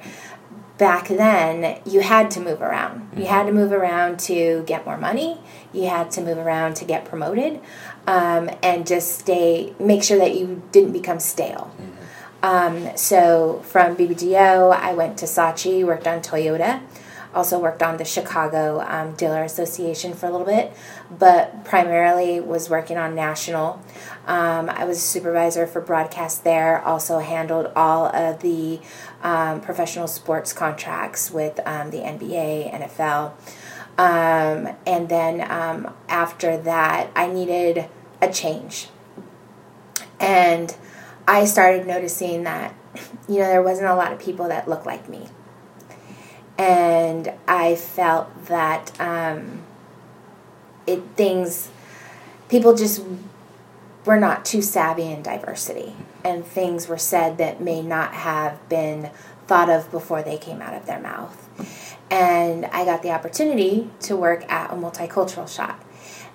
[0.76, 3.08] Back then, you had to move around.
[3.16, 5.40] You had to move around to get more money.
[5.72, 7.60] You had to move around to get promoted,
[8.06, 9.74] um, and just stay.
[9.78, 11.74] Make sure that you didn't become stale.
[12.42, 16.80] Um, so from BBDO, I went to Saatchi, worked on Toyota,
[17.34, 20.72] also worked on the Chicago um, Dealer Association for a little bit,
[21.10, 23.82] but primarily was working on national.
[24.26, 28.80] Um, I was a supervisor for broadcast there, also handled all of the
[29.22, 33.32] um, professional sports contracts with um, the NBA, NFL.
[33.98, 37.88] Um, and then um, after that, I needed
[38.22, 38.88] a change.
[40.20, 40.74] And
[41.26, 42.74] I started noticing that,
[43.28, 45.26] you know, there wasn't a lot of people that looked like me.
[46.56, 49.62] And I felt that um,
[50.86, 51.68] it things,
[52.48, 53.02] people just
[54.04, 55.94] were not too savvy in diversity.
[56.24, 59.10] And things were said that may not have been
[59.46, 61.47] thought of before they came out of their mouth.
[62.10, 65.84] And I got the opportunity to work at a multicultural shop.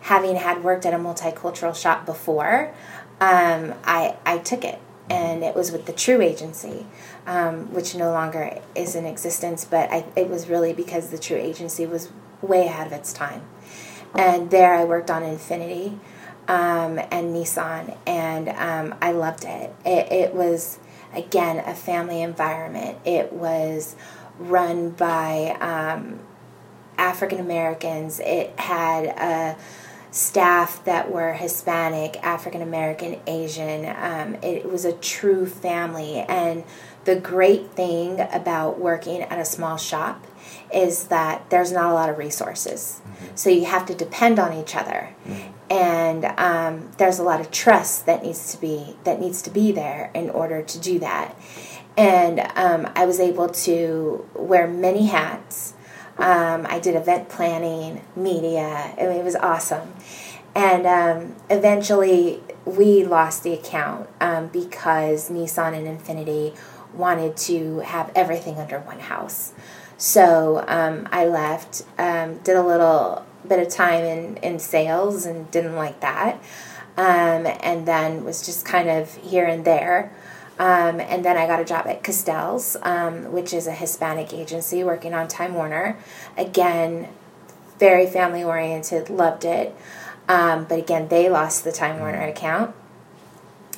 [0.01, 2.73] Having had worked at a multicultural shop before,
[3.21, 4.79] um, I, I took it.
[5.09, 6.85] And it was with the True Agency,
[7.27, 11.37] um, which no longer is in existence, but I, it was really because the True
[11.37, 12.09] Agency was
[12.41, 13.41] way ahead of its time.
[14.15, 15.99] And there I worked on Infiniti.
[16.47, 19.73] um, and Nissan, and um, I loved it.
[19.85, 20.11] it.
[20.11, 20.79] It was
[21.15, 22.97] again a family environment.
[23.05, 23.95] It was
[24.39, 26.19] run by um,
[26.97, 28.19] African Americans.
[28.19, 29.57] It had a
[30.11, 33.85] staff that were Hispanic, African American, Asian.
[33.85, 36.17] Um, it was a true family.
[36.19, 36.63] And
[37.05, 40.25] the great thing about working at a small shop
[40.73, 43.01] is that there's not a lot of resources.
[43.03, 43.35] Mm-hmm.
[43.35, 45.09] So you have to depend on each other.
[45.27, 45.73] Mm-hmm.
[45.73, 49.71] And um, there's a lot of trust that needs to be that needs to be
[49.71, 51.35] there in order to do that.
[51.95, 55.73] And um, I was able to wear many hats
[56.17, 58.93] um, I did event planning, media.
[58.97, 59.93] I mean, it was awesome.
[60.55, 66.55] And um, eventually, we lost the account um, because Nissan and Infiniti
[66.93, 69.53] wanted to have everything under one house.
[69.97, 75.49] So um, I left, um, did a little bit of time in, in sales and
[75.49, 76.35] didn't like that.
[76.95, 80.13] Um, and then was just kind of here and there.
[80.59, 84.83] Um, and then I got a job at Castells, um, which is a Hispanic agency
[84.83, 85.97] working on Time Warner.
[86.37, 87.09] Again,
[87.79, 89.75] very family oriented, loved it.
[90.29, 92.29] Um, but again, they lost the Time Warner mm.
[92.29, 92.75] account.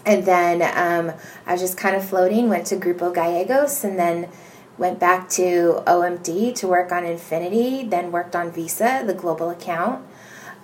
[0.05, 1.15] And then um,
[1.47, 4.30] I was just kind of floating, went to Grupo Gallegos, and then
[4.78, 10.05] went back to OMD to work on Infiniti, then worked on Visa, the global account,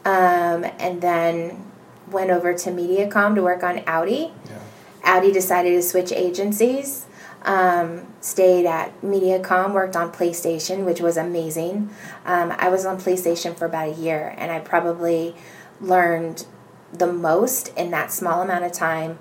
[0.05, 1.71] um, and then
[2.11, 4.33] went over to Mediacom to work on Audi.
[4.45, 4.60] Yeah
[5.03, 7.05] Audi decided to switch agencies.
[7.43, 11.89] Um, stayed at Mediacom, worked on PlayStation, which was amazing.
[12.23, 15.35] Um, I was on PlayStation for about a year, and I probably
[15.79, 16.45] learned
[16.93, 19.17] the most in that small amount of time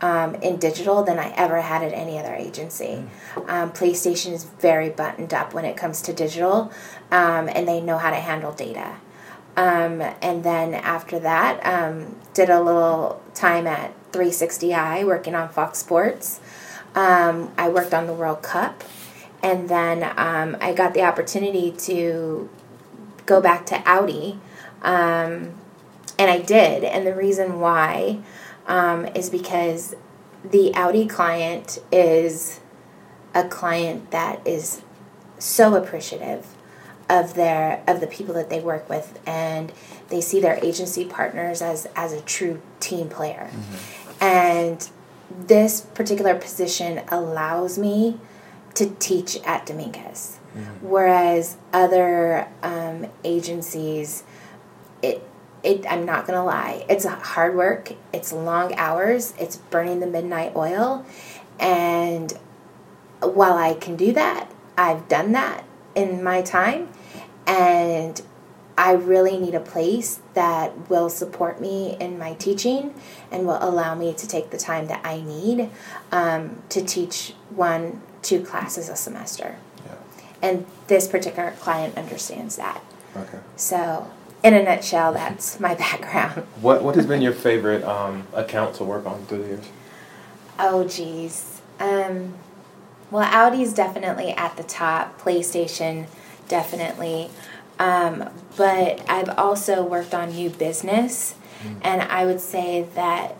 [0.00, 3.04] um, in digital than I ever had at any other agency.
[3.34, 3.48] Mm.
[3.48, 6.72] Um, PlayStation is very buttoned up when it comes to digital,
[7.10, 8.96] um, and they know how to handle data.
[9.56, 15.78] Um, and then after that, um, did a little time at 360i working on Fox
[15.78, 16.40] Sports.
[16.94, 18.82] Um, I worked on the World Cup,
[19.42, 22.48] and then um, I got the opportunity to
[23.26, 24.40] go back to Audi,
[24.82, 25.54] um,
[26.18, 26.84] and I did.
[26.84, 28.20] And the reason why
[28.66, 29.94] um, is because
[30.44, 32.60] the Audi client is
[33.34, 34.82] a client that is
[35.38, 36.46] so appreciative
[37.08, 39.72] of their of the people that they work with and
[40.08, 43.97] they see their agency partners as as a true team player mm-hmm.
[44.20, 44.88] And
[45.30, 48.18] this particular position allows me
[48.74, 50.34] to teach at dominguez.
[50.56, 50.88] Mm-hmm.
[50.88, 54.24] whereas other um, agencies
[55.02, 55.22] it
[55.62, 60.56] it i'm not gonna lie it's hard work it's long hours it's burning the midnight
[60.56, 61.04] oil.
[61.60, 62.32] And
[63.20, 65.64] while i can do that i've done that
[65.98, 66.88] in my time.
[67.46, 68.22] And
[68.76, 72.94] I really need a place that will support me in my teaching
[73.30, 75.70] and will allow me to take the time that I need
[76.12, 79.56] um, to teach one, two classes a semester.
[79.84, 79.94] Yeah.
[80.42, 82.82] And this particular client understands that.
[83.16, 83.38] Okay.
[83.56, 84.10] So,
[84.42, 86.46] in a nutshell, that's my background.
[86.60, 89.68] What What has been your favorite um, account to work on through the years?
[90.58, 91.60] Oh, geez.
[91.78, 92.34] Um,
[93.10, 95.20] well, Audi's definitely at the top.
[95.20, 96.06] PlayStation
[96.48, 97.30] definitely.
[97.78, 101.76] Um, but I've also worked on new business, mm.
[101.82, 103.36] and I would say that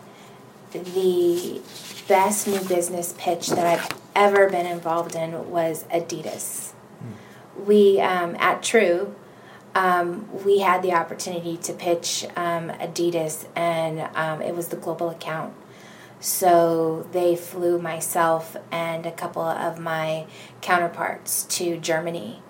[0.71, 1.61] the
[2.07, 6.73] best new business pitch that I've ever been involved in was Adidas.
[7.03, 7.65] Mm.
[7.65, 9.15] We, um, at True,
[9.75, 15.09] um, we had the opportunity to pitch um, Adidas, and um, it was the global
[15.09, 15.53] account.
[16.19, 20.25] So they flew myself and a couple of my
[20.61, 22.41] counterparts to Germany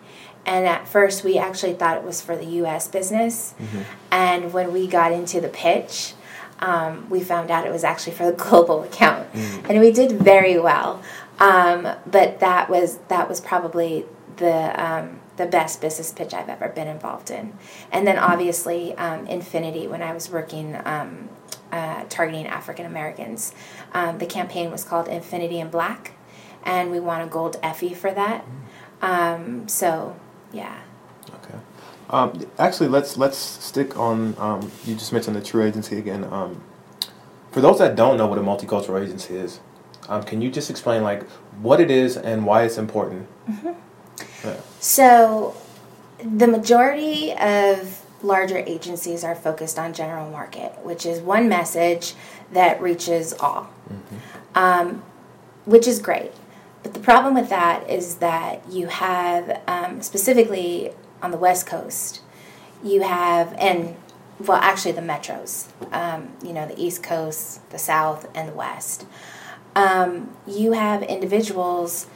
[0.46, 3.54] and at first, we actually thought it was for the US business.
[3.60, 3.82] Mm-hmm.
[4.12, 6.14] And when we got into the pitch,
[6.60, 9.32] um, we found out it was actually for the global account.
[9.34, 9.66] Mm-hmm.
[9.70, 11.02] And we did very well.
[11.40, 14.06] Um, but that was that was probably
[14.38, 17.54] the um, the best business pitch I've ever been involved in.
[17.92, 21.30] And then obviously um, Infiniti when I was working um,
[21.72, 23.54] uh, targeting African Americans.
[23.94, 26.12] Um, the campaign was called Infiniti in Black,
[26.64, 28.46] and we won a gold Effie for that.
[29.02, 29.70] Mm.
[29.70, 30.16] so
[30.52, 30.80] yeah.
[31.30, 31.60] Okay.
[32.10, 34.36] Um, actually, let's let's stick on.
[34.38, 36.24] Um, you just mentioned the True Agency again.
[36.24, 36.64] Um,
[37.52, 39.60] for those that don't know what a multicultural agency is,
[40.08, 41.28] um, can you just explain like
[41.62, 43.28] what it is and why it's important?
[43.50, 43.74] Mm-hmm.
[44.44, 44.58] Yeah.
[44.80, 45.56] So,
[46.24, 52.14] the majority of larger agencies are focused on general market, which is one message
[52.52, 54.18] that reaches all, mm-hmm.
[54.56, 55.04] um,
[55.66, 56.32] which is great.
[56.84, 62.22] But the problem with that is that you have, um, specifically on the West Coast,
[62.84, 63.96] you have, and
[64.40, 69.06] well, actually, the metros, um, you know, the East Coast, the South, and the West,
[69.76, 72.08] um, you have individuals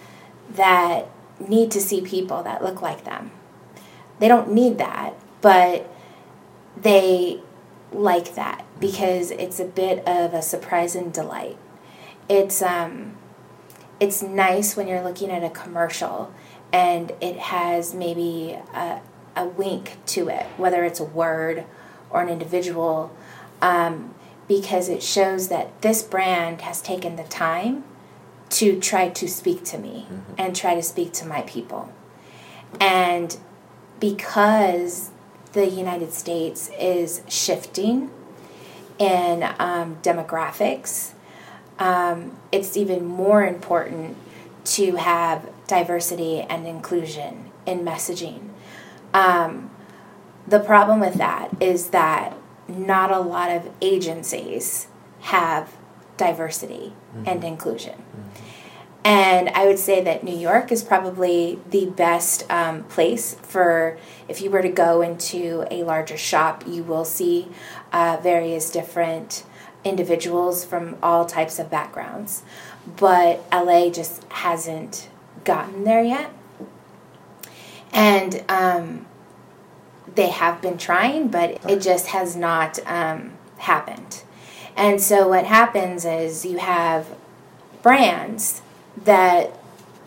[0.49, 1.09] that
[1.39, 3.31] need to see people that look like them.
[4.19, 5.89] They don't need that, but
[6.77, 7.41] they
[7.91, 11.57] like that because it's a bit of a surprise and delight.
[12.29, 13.12] It's um,
[14.03, 16.29] it's nice when you're looking at a commercial
[16.73, 18.99] and it has maybe a,
[19.33, 21.63] a wink to it, whether it's a word
[22.09, 23.15] or an individual,
[23.61, 24.13] um,
[24.45, 27.85] because it shows that this brand has taken the time
[28.49, 30.33] to try to speak to me mm-hmm.
[30.37, 31.89] and try to speak to my people.
[32.81, 33.37] And
[34.01, 35.11] because
[35.53, 38.11] the United States is shifting
[38.99, 41.12] in um, demographics,
[41.79, 44.17] um, it's even more important
[44.65, 48.49] to have diversity and inclusion in messaging.
[49.13, 49.71] Um,
[50.47, 54.87] the problem with that is that not a lot of agencies
[55.21, 55.73] have
[56.17, 57.27] diversity mm-hmm.
[57.27, 57.95] and inclusion.
[57.95, 58.43] Mm-hmm.
[59.05, 63.97] And I would say that New York is probably the best um, place for
[64.29, 67.49] if you were to go into a larger shop, you will see
[67.91, 69.43] uh, various different
[69.83, 72.43] individuals from all types of backgrounds.
[72.97, 75.09] But LA just hasn't
[75.43, 76.31] gotten there yet.
[77.91, 79.05] And um,
[80.15, 84.23] they have been trying, but it just has not um, happened.
[84.75, 87.07] And so what happens is you have
[87.81, 88.61] brands
[89.03, 89.59] that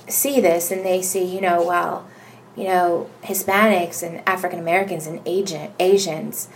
[0.08, 2.08] see this and they see, you know, well,
[2.56, 6.48] you know, Hispanics and African Americans and Asian, Asians,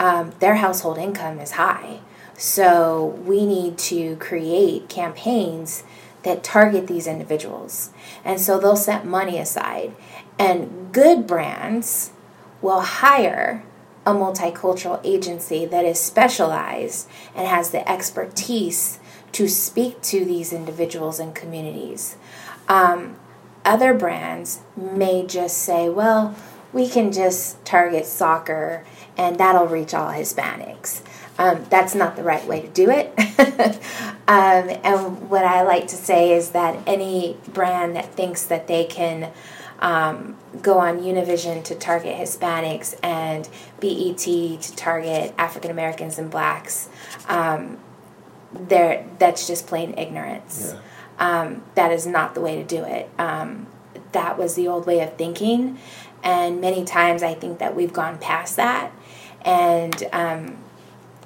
[0.00, 2.00] um, their household income is high.
[2.36, 5.84] So we need to create campaigns
[6.24, 7.90] that target these individuals.
[8.24, 9.94] And so they'll set money aside.
[10.38, 12.10] And good brands
[12.60, 13.62] will hire
[14.06, 18.98] a multicultural agency that is specialized and has the expertise
[19.32, 22.16] to speak to these individuals and communities.
[22.68, 23.16] Um,
[23.64, 26.34] other brands may just say, well,
[26.72, 28.84] we can just target soccer
[29.16, 31.02] and that'll reach all Hispanics.
[31.36, 33.12] Um, that's not the right way to do it.
[34.28, 38.84] um, and what I like to say is that any brand that thinks that they
[38.84, 39.32] can
[39.80, 43.48] um, go on Univision to target Hispanics and
[43.80, 46.88] BET to target African Americans and blacks
[47.28, 47.78] um,
[48.52, 50.74] there that's just plain ignorance.
[50.74, 50.80] Yeah.
[51.18, 53.08] Um, that is not the way to do it.
[53.18, 53.66] Um,
[54.12, 55.78] that was the old way of thinking,
[56.22, 58.92] and many times I think that we've gone past that,
[59.42, 60.63] and um,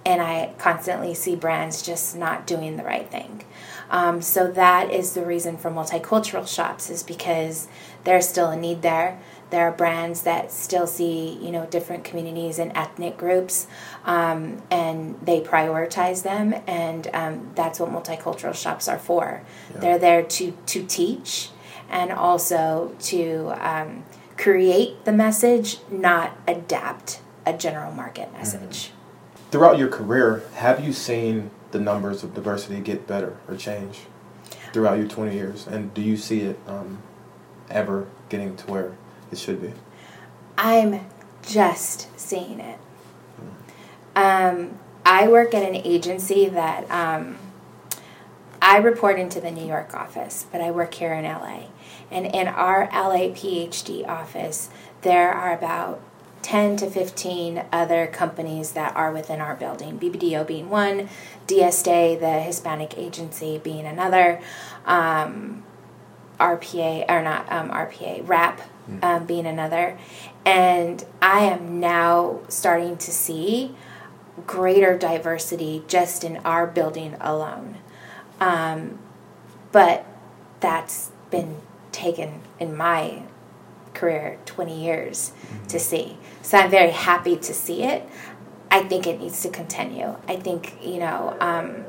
[0.08, 3.44] and I constantly see brands just not doing the right thing.
[3.90, 7.68] Um, so that is the reason for multicultural shops is because
[8.04, 12.58] there's still a need there there are brands that still see you know different communities
[12.58, 13.66] and ethnic groups
[14.04, 19.42] um, and they prioritize them and um, that's what multicultural shops are for
[19.72, 19.80] yeah.
[19.80, 21.50] they're there to to teach
[21.88, 24.04] and also to um,
[24.36, 28.97] create the message not adapt a general market message mm-hmm.
[29.50, 34.00] Throughout your career have you seen the numbers of diversity get better or change
[34.72, 37.02] throughout your 20 years and do you see it um,
[37.70, 38.96] ever getting to where
[39.30, 39.72] it should be.
[40.56, 41.06] I'm
[41.42, 42.78] just seeing it.
[44.16, 47.38] Um, I work at an agency that um,
[48.60, 51.64] I report into the New York office, but I work here in LA.
[52.10, 54.70] And in our LA PhD office,
[55.02, 56.00] there are about
[56.42, 61.08] 10 to 15 other companies that are within our building, BBDO being one,
[61.46, 64.40] DSDA, the Hispanic agency, being another,
[64.86, 65.64] um,
[66.38, 69.02] RPA, or not um, RPA, RAP mm.
[69.02, 69.98] um, being another.
[70.44, 73.74] And I am now starting to see
[74.46, 77.76] greater diversity just in our building alone.
[78.40, 78.98] Um,
[79.72, 80.06] but
[80.60, 81.56] that's been
[81.92, 83.22] taken in my
[83.94, 85.32] career 20 years
[85.68, 86.16] to see.
[86.48, 88.08] So I'm very happy to see it.
[88.70, 90.16] I think it needs to continue.
[90.26, 91.84] I think, you know, um,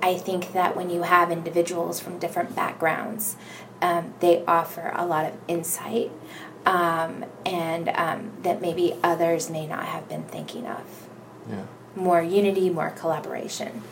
[0.00, 3.36] I think that when you have individuals from different backgrounds,
[3.82, 6.10] um, they offer a lot of insight
[6.64, 11.06] um, and um, that maybe others may not have been thinking of.
[11.50, 11.64] Yeah.
[11.94, 13.82] More unity, more collaboration.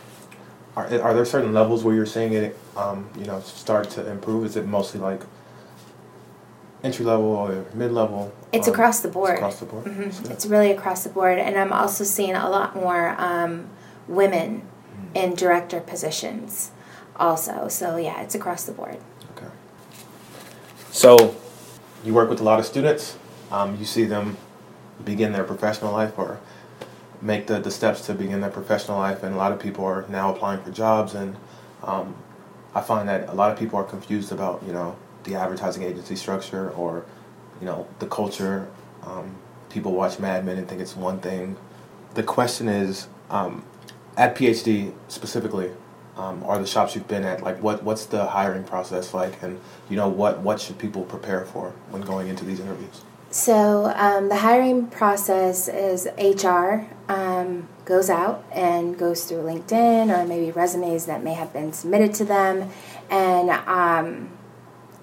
[0.74, 4.46] Are, are there certain levels where you're seeing it, um, you know, start to improve?
[4.46, 5.20] Is it mostly like
[6.82, 8.32] entry level or mid level?
[8.56, 9.30] It's um, across the board.
[9.30, 9.84] It's across the board.
[9.84, 10.32] Mm-hmm.
[10.32, 13.68] It's really across the board, and I'm also seeing a lot more um,
[14.08, 15.16] women mm-hmm.
[15.16, 16.70] in director positions,
[17.16, 17.68] also.
[17.68, 18.98] So yeah, it's across the board.
[19.36, 19.50] Okay.
[20.90, 21.36] So,
[22.04, 23.18] you work with a lot of students.
[23.50, 24.36] Um, you see them
[25.04, 26.40] begin their professional life or
[27.20, 30.06] make the, the steps to begin their professional life, and a lot of people are
[30.08, 31.36] now applying for jobs, and
[31.82, 32.14] um,
[32.74, 36.16] I find that a lot of people are confused about you know the advertising agency
[36.16, 37.04] structure or
[37.60, 38.68] you know the culture.
[39.02, 39.36] Um,
[39.68, 41.56] people watch Mad Men and think it's one thing.
[42.14, 43.64] The question is, um,
[44.16, 45.70] at PhD specifically,
[46.16, 49.60] um, are the shops you've been at like what what's the hiring process like, and
[49.90, 53.02] you know what what should people prepare for when going into these interviews?
[53.30, 60.26] So um, the hiring process is HR um, goes out and goes through LinkedIn or
[60.26, 62.70] maybe resumes that may have been submitted to them,
[63.10, 64.30] and um,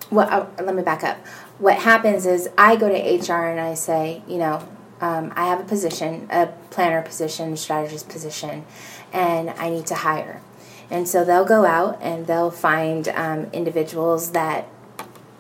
[0.10, 1.18] well, uh, let me back up.
[1.60, 4.68] What happens is I go to HR and I say, you know,
[5.02, 8.66] um, I have a position, a planner position, strategist position,
[9.12, 10.42] and I need to hire.
[10.90, 14.68] And so they'll go out and they'll find um, individuals that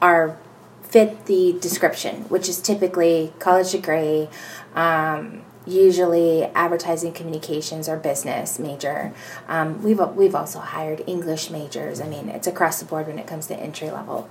[0.01, 0.37] are
[0.81, 4.29] fit the description, which is typically college degree,
[4.75, 9.13] um, usually advertising communications or business major.
[9.47, 12.01] Um, we've we've also hired English majors.
[12.01, 14.29] I mean, it's across the board when it comes to entry level.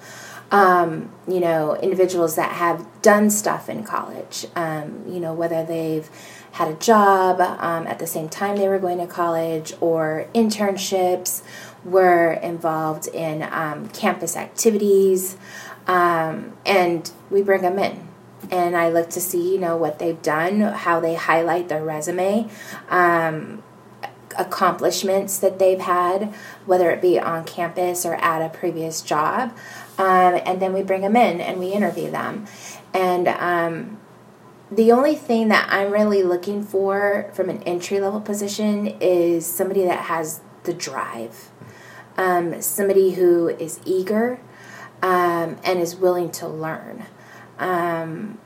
[0.52, 4.46] Um, you know, individuals that have done stuff in college.
[4.54, 6.08] Um, you know, whether they've
[6.52, 11.42] had a job um, at the same time they were going to college or internships,
[11.84, 15.36] were involved in um, campus activities.
[15.86, 18.08] Um, and we bring them in
[18.50, 22.48] and i look to see you know what they've done how they highlight their resume
[22.88, 23.62] um,
[24.38, 26.32] accomplishments that they've had
[26.66, 29.54] whether it be on campus or at a previous job
[29.98, 32.46] um, and then we bring them in and we interview them
[32.94, 33.98] and um,
[34.70, 39.84] the only thing that i'm really looking for from an entry level position is somebody
[39.84, 41.50] that has the drive
[42.16, 44.40] um, somebody who is eager
[45.02, 47.06] um, and is willing to learn.
[47.58, 48.38] Um,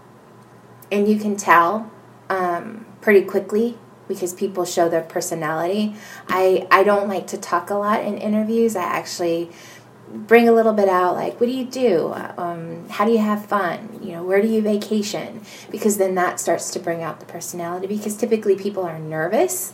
[0.91, 1.91] and you can tell
[2.29, 3.79] um, pretty quickly
[4.09, 5.95] because people show their personality.
[6.29, 8.77] I, I don't like to talk a lot in interviews.
[8.77, 9.51] I actually
[10.13, 12.13] bring a little bit out like what do you do?
[12.37, 14.01] Um, how do you have fun?
[14.03, 15.43] You know where do you vacation?
[15.71, 19.73] Because then that starts to bring out the personality because typically people are nervous.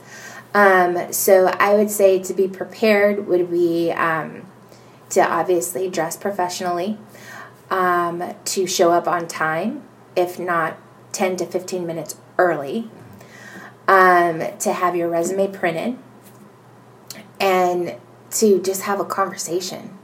[0.55, 4.47] Um, so i would say to be prepared would be um,
[5.11, 6.99] to obviously dress professionally,
[7.70, 9.83] um, to show up on time,
[10.14, 10.76] if not
[11.12, 12.91] 10 to 15 minutes early,
[13.89, 15.99] um, to have your resume printed,
[17.41, 17.97] and
[18.30, 19.99] to just have a conversation.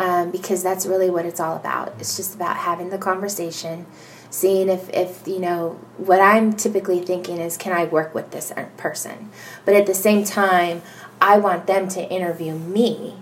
[0.00, 1.92] Um, because that's really what it's all about.
[1.98, 3.84] It's just about having the conversation,
[4.30, 8.50] seeing if, if, you know, what I'm typically thinking is, can I work with this
[8.78, 9.28] person?
[9.66, 10.80] But at the same time,
[11.20, 13.16] I want them to interview me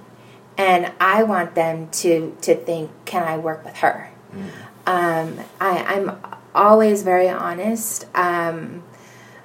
[0.58, 4.10] and I want them to to think, can I work with her?
[4.34, 4.50] Mm.
[4.86, 6.20] Um, I, I'm
[6.54, 8.82] always very honest, um,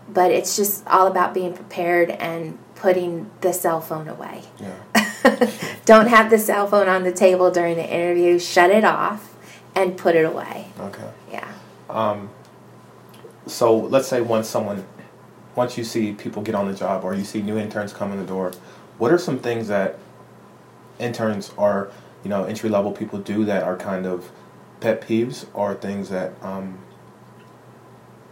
[0.08, 4.44] but it's just all about being prepared and putting the cell phone away.
[4.60, 4.76] Yeah.
[5.86, 8.40] Don't have the cell phone on the table during the interview.
[8.40, 9.36] Shut it off
[9.76, 10.68] and put it away.
[10.80, 11.10] Okay.
[11.32, 11.52] Yeah.
[11.90, 12.30] Um,
[13.48, 14.86] so let's say once someone,
[15.56, 18.18] once you see people get on the job or you see new interns come in
[18.18, 18.52] the door,
[18.98, 19.98] what are some things that
[21.00, 21.92] interns or
[22.24, 24.32] you know entry level people do that are kind of
[24.80, 26.78] pet peeves or things that um,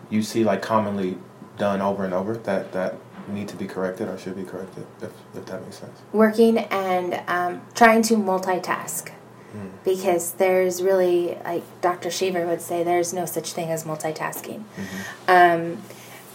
[0.09, 1.17] you see like commonly
[1.57, 2.95] done over and over that that
[3.27, 7.21] need to be corrected or should be corrected if, if that makes sense working and
[7.27, 9.11] um, trying to multitask
[9.55, 9.69] mm.
[9.83, 15.01] because there's really like dr shaver would say there's no such thing as multitasking mm-hmm.
[15.27, 15.81] um,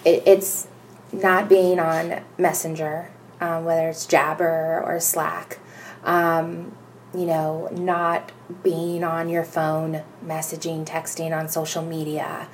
[0.05, 0.69] it, it's
[1.13, 3.11] not being on messenger
[3.41, 5.59] um, whether it's jabber or slack
[6.05, 6.73] um,
[7.17, 8.31] you know, not
[8.63, 12.49] being on your phone, messaging, texting on social media.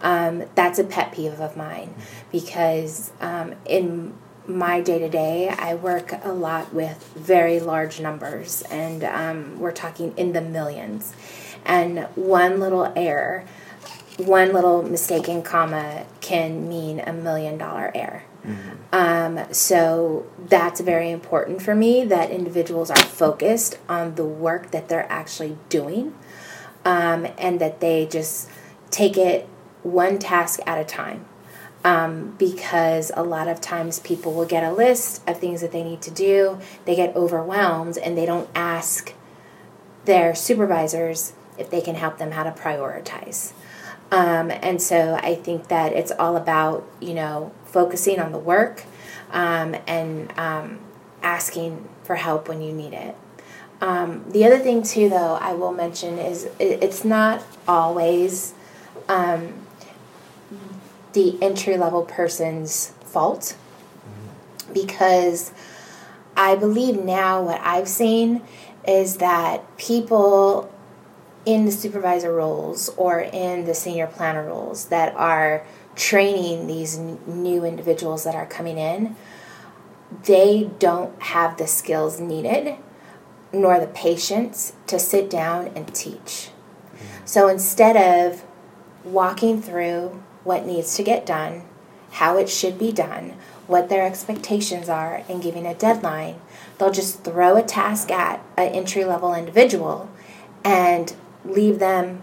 [0.00, 1.94] Um, that's a pet peeve of mine
[2.30, 4.14] because um, in
[4.46, 9.72] my day to day, I work a lot with very large numbers, and um, we're
[9.72, 11.12] talking in the millions.
[11.64, 13.44] And one little error,
[14.16, 18.22] one little mistaken comma can mean a million dollar error.
[18.46, 18.94] Mm-hmm.
[18.94, 24.88] Um, so that's very important for me that individuals are focused on the work that
[24.88, 26.14] they're actually doing
[26.84, 28.48] um, and that they just
[28.90, 29.46] take it
[29.82, 31.24] one task at a time.
[31.84, 35.84] Um, because a lot of times people will get a list of things that they
[35.84, 39.14] need to do, they get overwhelmed, and they don't ask
[40.04, 43.52] their supervisors if they can help them how to prioritize.
[44.10, 48.84] Um, and so I think that it's all about, you know, focusing on the work
[49.30, 50.80] um, and um,
[51.22, 53.16] asking for help when you need it.
[53.80, 58.54] Um, the other thing, too, though, I will mention is it's not always
[59.08, 59.54] um,
[61.12, 63.56] the entry level person's fault
[64.72, 65.52] because
[66.36, 68.42] I believe now what I've seen
[68.86, 70.72] is that people
[71.44, 75.64] in the supervisor roles or in the senior planner roles that are
[75.96, 79.16] training these n- new individuals that are coming in,
[80.24, 82.76] they don't have the skills needed
[83.52, 86.50] nor the patience to sit down and teach.
[87.24, 88.44] So instead of
[89.04, 91.62] walking through what needs to get done,
[92.12, 93.34] how it should be done,
[93.66, 96.40] what their expectations are, and giving a deadline,
[96.78, 100.10] they'll just throw a task at an entry level individual
[100.64, 101.14] and
[101.44, 102.22] leave them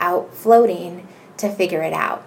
[0.00, 1.06] out floating
[1.38, 2.26] to figure it out.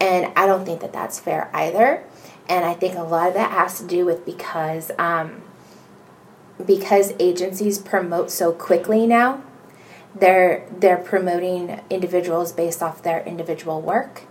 [0.00, 2.04] And I don't think that that's fair either.
[2.48, 5.42] And I think a lot of that has to do with because um,
[6.64, 9.42] because agencies promote so quickly now.
[10.14, 14.24] They're they're promoting individuals based off their individual work,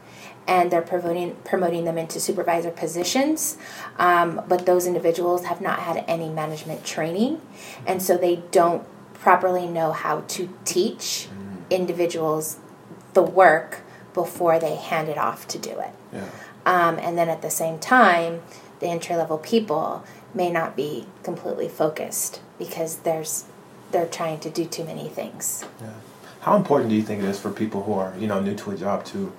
[0.47, 3.57] and they're promoting promoting them into supervisor positions.
[3.97, 7.41] Um, but those individuals have not had any management training,
[7.85, 11.27] and so they don't properly know how to teach
[11.69, 12.57] individuals
[13.13, 13.81] the work
[14.13, 15.91] before they hand it off to do it.
[16.11, 16.29] Yeah.
[16.65, 18.41] Um, and then at the same time,
[18.79, 23.45] the entry level people may not be completely focused because there's
[23.91, 25.65] they're trying to do too many things.
[25.81, 25.93] Yeah.
[26.41, 28.71] How important do you think it is for people who are, you know, new to
[28.71, 29.31] a job to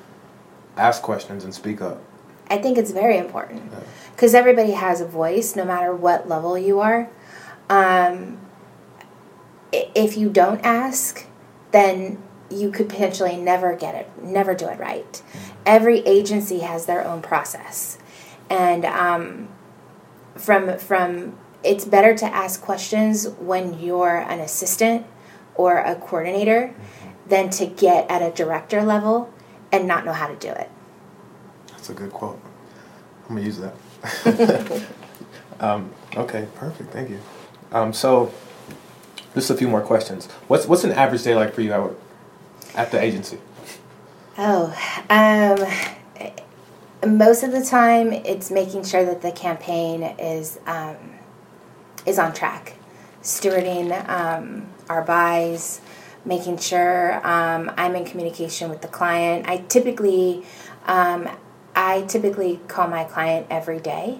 [0.76, 2.00] ask questions and speak up?
[2.50, 3.78] I think it's very important Yeah.
[4.14, 7.08] because everybody has a voice, no matter what level you are.
[7.70, 8.38] Um,
[9.72, 11.26] if you don't ask,
[11.70, 15.22] then you could potentially never get it, never do it right.
[15.64, 17.96] Every agency has their own process,
[18.50, 19.48] and um,
[20.36, 25.06] from from it's better to ask questions when you're an assistant
[25.54, 26.74] or a coordinator
[27.26, 29.32] than to get at a director level
[29.72, 30.70] and not know how to do it.
[31.68, 32.40] That's a good quote.
[33.28, 34.86] I'm gonna use that.
[35.60, 36.92] um, okay, perfect.
[36.92, 37.20] Thank you.
[37.72, 38.32] Um, so,
[39.34, 40.26] just a few more questions.
[40.46, 41.90] What's what's an average day like for you at,
[42.74, 43.38] at the agency?
[44.38, 44.74] Oh,
[45.10, 50.96] um, most of the time it's making sure that the campaign is um,
[52.06, 52.74] is on track,
[53.22, 55.80] stewarding um, our buys,
[56.24, 59.48] making sure um, I'm in communication with the client.
[59.48, 60.44] I typically
[60.86, 61.28] um,
[61.74, 64.18] I typically call my client every day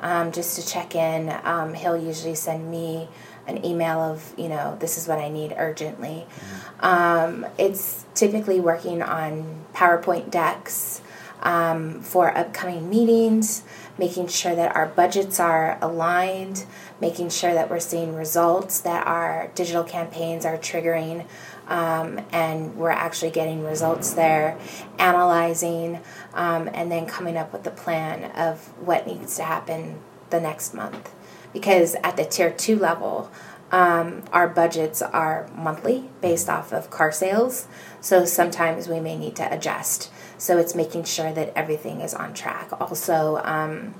[0.00, 1.34] um, just to check in.
[1.44, 3.08] Um, he'll usually send me
[3.46, 6.26] an email of, you know, this is what I need urgently.
[6.80, 11.00] Um, it's typically working on PowerPoint decks
[11.40, 13.62] um, for upcoming meetings,
[13.98, 16.64] making sure that our budgets are aligned,
[17.00, 21.26] making sure that we're seeing results, that our digital campaigns are triggering.
[21.66, 24.58] Um, and we're actually getting results there,
[24.98, 26.00] analyzing,
[26.32, 30.72] um, and then coming up with a plan of what needs to happen the next
[30.72, 31.14] month.
[31.52, 33.30] Because at the tier two level,
[33.70, 37.68] um, our budgets are monthly based off of car sales,
[38.00, 40.10] so sometimes we may need to adjust.
[40.38, 42.70] So it's making sure that everything is on track.
[42.80, 43.94] Also, um,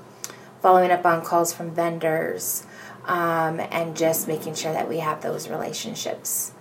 [0.61, 2.65] following up on calls from vendors
[3.05, 6.53] um, and just making sure that we have those relationships.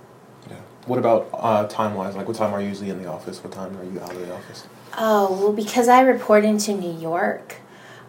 [0.51, 0.57] Yeah.
[0.87, 2.17] What about uh, time wise?
[2.17, 3.43] Like, what time are you usually in the office?
[3.43, 4.67] What time are you out of the office?
[4.97, 7.57] Oh, well, because I report into New York,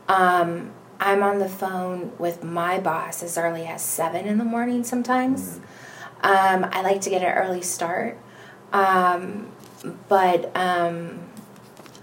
[0.07, 4.84] um, I'm on the phone with my boss as early as 7 in the morning
[4.84, 5.59] sometimes.
[6.22, 8.17] Um, I like to get an early start.
[8.74, 9.51] Um,
[10.07, 11.28] but um,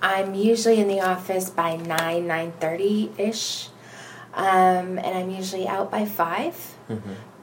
[0.03, 3.69] I'm usually in the office by 9, 9.30ish.
[4.35, 6.75] Um, and I'm usually out by 5.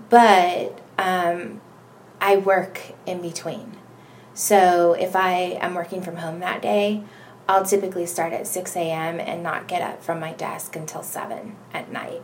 [0.09, 1.61] But um,
[2.21, 3.77] I work in between.
[4.33, 7.03] So if I am working from home that day,
[7.47, 9.19] I'll typically start at 6 a.m.
[9.19, 12.21] and not get up from my desk until 7 at night.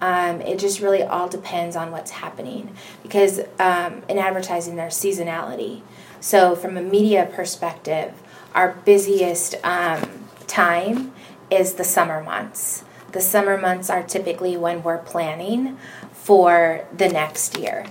[0.00, 5.82] Um, it just really all depends on what's happening because um, in advertising there's seasonality.
[6.20, 8.12] So from a media perspective,
[8.54, 11.12] our busiest um, time
[11.50, 12.84] is the summer months.
[13.12, 15.78] The summer months are typically when we're planning
[16.12, 17.86] for the next year.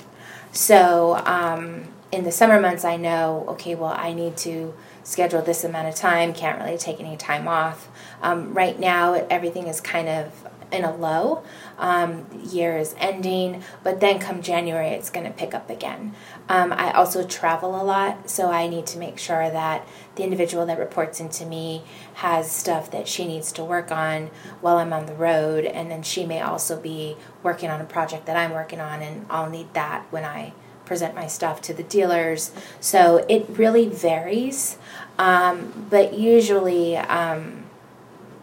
[0.51, 5.63] So um, in the summer months, I know, okay, well, I need to schedule this
[5.63, 7.89] amount of time, can't really take any time off.
[8.21, 11.43] Um, right now, everything is kind of in a low.
[11.77, 16.13] Um, year is ending, but then come January, it's going to pick up again.
[16.47, 20.65] Um, I also travel a lot, so I need to make sure that the individual
[20.65, 21.83] that reports into me
[22.15, 24.29] has stuff that she needs to work on
[24.61, 28.25] while I'm on the road, and then she may also be working on a project
[28.27, 30.53] that I'm working on, and I'll need that when I
[30.85, 32.51] present my stuff to the dealers.
[32.79, 34.77] So it really varies,
[35.17, 37.62] um, but usually um,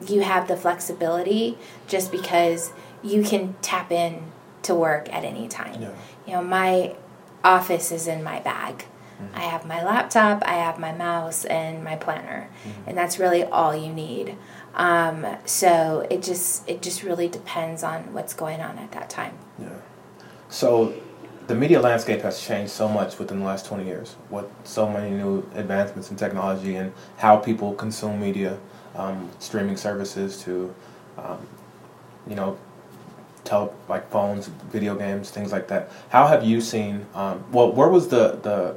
[0.06, 2.72] you have the flexibility just because
[3.02, 4.32] you can tap in
[4.62, 5.80] to work at any time.
[5.80, 5.94] Yeah.
[6.26, 6.94] You know, my
[7.42, 8.84] office is in my bag.
[9.34, 12.48] I have my laptop, I have my mouse, and my planner,
[12.86, 14.36] and that's really all you need.
[14.74, 19.36] Um, so it just it just really depends on what's going on at that time.
[19.58, 19.68] Yeah.
[20.48, 20.94] So
[21.48, 24.16] the media landscape has changed so much within the last 20 years.
[24.28, 28.58] What so many new advancements in technology and how people consume media,
[29.00, 30.74] um, streaming services to,
[31.16, 31.46] um,
[32.28, 32.58] you know,
[33.44, 35.90] tele like phones, video games, things like that.
[36.10, 37.06] How have you seen?
[37.14, 38.76] Um, well, where was the the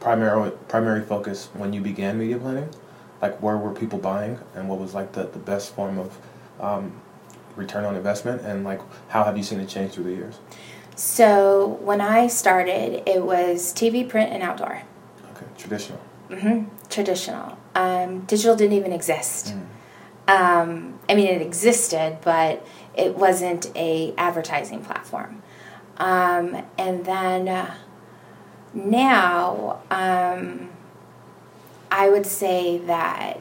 [0.00, 2.68] primary primary focus when you began media planning?
[3.22, 6.18] Like where were people buying, and what was like the, the best form of
[6.60, 7.00] um,
[7.54, 10.38] return on investment, and like how have you seen it change through the years?
[10.96, 14.82] So when I started, it was TV, print, and outdoor.
[15.34, 16.00] Okay, traditional.
[16.30, 17.58] Hmm Traditional.
[17.74, 19.54] Um, digital didn't even exist.
[20.26, 22.64] Um, I mean, it existed, but
[22.96, 25.42] it wasn't a advertising platform.
[25.96, 27.74] Um, and then uh,
[28.74, 30.70] now, um,
[31.90, 33.38] I would say that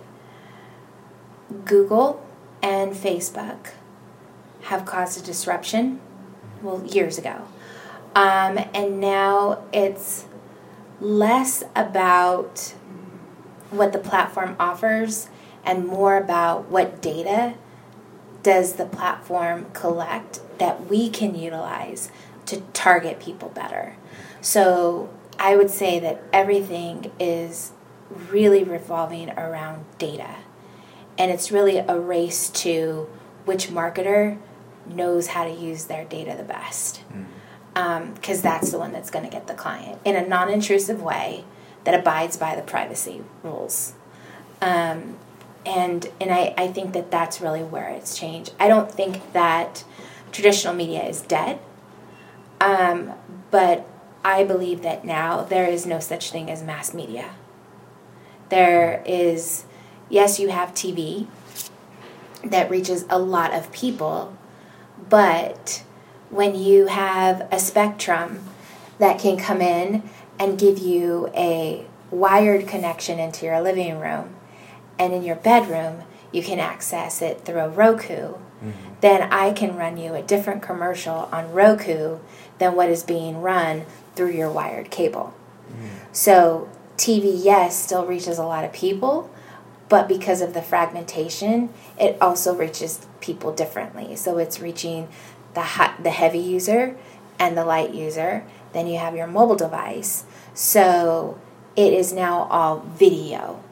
[1.65, 2.25] Google
[2.61, 3.71] and Facebook
[4.63, 6.01] have caused a disruption.
[6.61, 7.47] Well, years ago,
[8.15, 10.25] um, and now it's
[10.99, 12.73] less about
[13.71, 15.29] what the platform offers
[15.63, 17.55] and more about what data
[18.43, 22.11] does the platform collect that we can utilize
[22.45, 23.95] to target people better.
[24.41, 27.71] So I would say that everything is
[28.29, 30.35] really revolving around data.
[31.17, 33.09] And it's really a race to
[33.45, 34.37] which marketer
[34.85, 37.01] knows how to use their data the best.
[37.09, 37.23] Mm-hmm.
[37.75, 41.01] Um, because that's the one that's going to get the client in a non intrusive
[41.01, 41.45] way
[41.89, 43.93] that abides by the privacy rules.
[44.61, 45.17] Um,
[45.65, 48.53] and and I, I think that that's really where it's changed.
[48.59, 49.83] I don't think that
[50.31, 51.59] traditional media is dead,
[52.61, 53.13] um,
[53.49, 53.87] but
[54.23, 57.31] I believe that now there is no such thing as mass media.
[58.49, 59.65] There is,
[60.09, 61.25] yes, you have TV
[62.43, 64.37] that reaches a lot of people,
[65.09, 65.83] but
[66.29, 68.43] when you have a spectrum
[68.99, 70.03] that can come in
[70.39, 74.35] and give you a wired connection into your living room,
[74.97, 78.71] and in your bedroom you can access it through a Roku, mm-hmm.
[79.01, 82.19] then I can run you a different commercial on Roku
[82.59, 83.85] than what is being run
[84.15, 85.33] through your wired cable.
[85.71, 85.87] Mm-hmm.
[86.11, 89.31] So TV, yes, still reaches a lot of people,
[89.87, 94.15] but because of the fragmentation, it also reaches people differently.
[94.15, 95.07] So it's reaching
[95.55, 96.95] the hot, the heavy user
[97.39, 98.45] and the light user.
[98.73, 100.25] Then you have your mobile device.
[100.53, 101.39] So
[101.75, 103.63] it is now all video.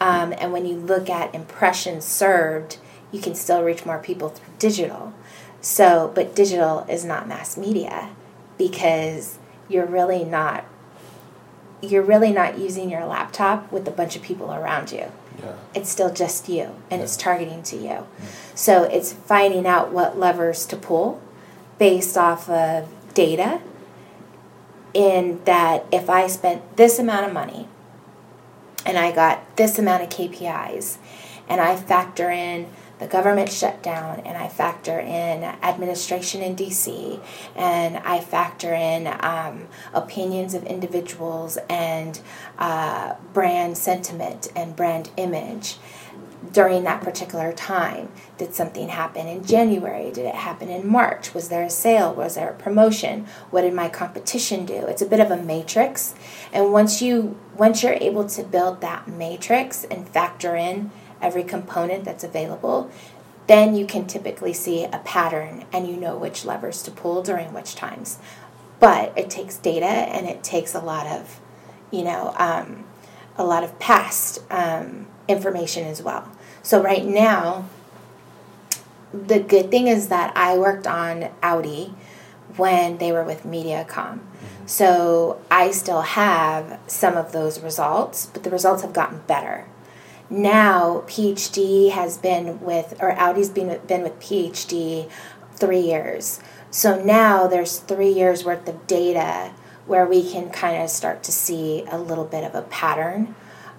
[0.00, 2.78] Um, and when you look at impressions served,
[3.10, 5.14] you can still reach more people through digital.
[5.60, 8.10] So, but digital is not mass media
[8.56, 9.38] because
[9.68, 10.64] you're really not
[11.80, 15.12] you're really not using your laptop with a bunch of people around you.
[15.38, 15.52] Yeah.
[15.74, 18.06] It's still just you and it's targeting to you.
[18.54, 21.22] So it's finding out what levers to pull
[21.78, 23.60] based off of data
[24.94, 27.68] in that if I spent this amount of money
[28.84, 30.98] and I got this amount of KPIs
[31.48, 32.68] and I factor in
[32.98, 37.20] the government shutdown and I factor in administration in DC
[37.54, 42.20] and I factor in um, opinions of individuals and
[42.58, 45.76] uh, brand sentiment and brand image
[46.52, 48.08] during that particular time.
[48.36, 50.10] Did something happen in January?
[50.10, 51.34] Did it happen in March?
[51.34, 52.14] Was there a sale?
[52.14, 53.26] Was there a promotion?
[53.50, 54.86] What did my competition do?
[54.86, 56.14] It's a bit of a matrix.
[56.52, 62.04] And once you once you're able to build that matrix and factor in every component
[62.04, 62.90] that's available,
[63.48, 67.52] then you can typically see a pattern and you know which levers to pull during
[67.52, 68.18] which times.
[68.78, 71.40] But it takes data and it takes a lot of,
[71.90, 72.84] you know, um,
[73.36, 76.30] a lot of past um, information as well.
[76.62, 77.66] So right now,
[79.12, 81.94] the good thing is that I worked on Audi
[82.56, 83.86] when they were with MediaCom.
[83.86, 84.66] Mm-hmm.
[84.66, 89.66] So I still have some of those results, but the results have gotten better.
[90.30, 95.10] Now PhD has been with, or Audi's been been with PhD
[95.54, 96.40] three years.
[96.70, 99.52] So now there's three years worth of data
[99.86, 103.34] where we can kind of start to see a little bit of a pattern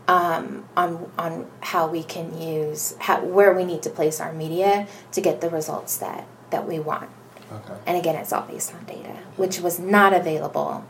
[0.10, 4.88] um, on on how we can use how, where we need to place our media
[5.12, 7.10] to get the results that that we want.
[7.51, 7.80] Okay.
[7.86, 10.84] And again, it's all based on data, which was not available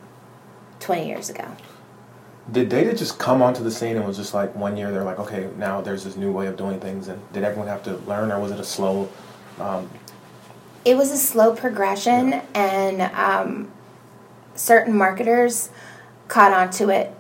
[0.80, 1.56] 20 years ago.
[2.52, 5.20] Did data just come onto the scene and was just like one year they're like,
[5.20, 8.32] okay, now there's this new way of doing things, and did everyone have to learn,
[8.32, 9.10] or was it a slow?
[9.60, 9.90] Um,
[10.86, 12.46] it was a slow progression, yeah.
[12.56, 13.72] and um,
[14.56, 15.70] certain marketers
[16.30, 17.14] caught onto it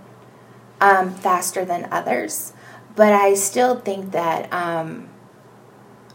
[0.82, 2.54] um, faster than others.
[2.96, 5.10] But I still think that um,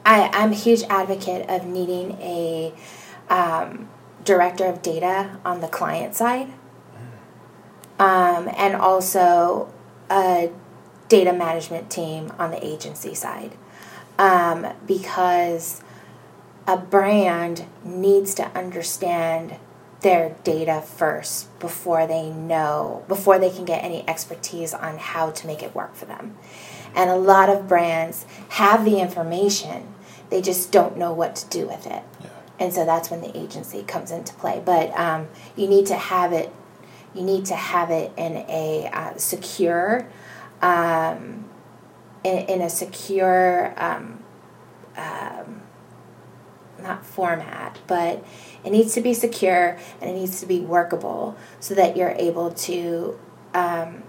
[0.05, 2.75] I, I'm a huge advocate of needing a
[3.31, 3.89] um,
[4.25, 6.53] director of data on the client side
[7.99, 9.73] um, and also
[10.11, 10.51] a
[11.09, 13.53] data management team on the agency side
[14.19, 15.83] um, because
[16.67, 19.57] a brand needs to understand
[20.05, 25.47] their data first before they know before they can get any expertise on how to
[25.47, 26.37] make it work for them.
[26.95, 29.89] And a lot of brands have the information
[30.31, 32.03] they just don't know what to do with it.
[32.21, 32.29] Yeah.
[32.59, 34.63] and so that's when the agency comes into play.
[34.65, 36.53] But um, you need to have it
[37.15, 40.07] you need to have it in a uh, secure,
[40.61, 41.45] um,
[42.25, 44.19] in, in, a secure, um,
[44.97, 45.63] um,
[46.85, 48.25] not format, but
[48.65, 52.51] it needs to be secure and it needs to be workable so that you're able
[52.53, 53.19] to
[53.55, 54.05] um,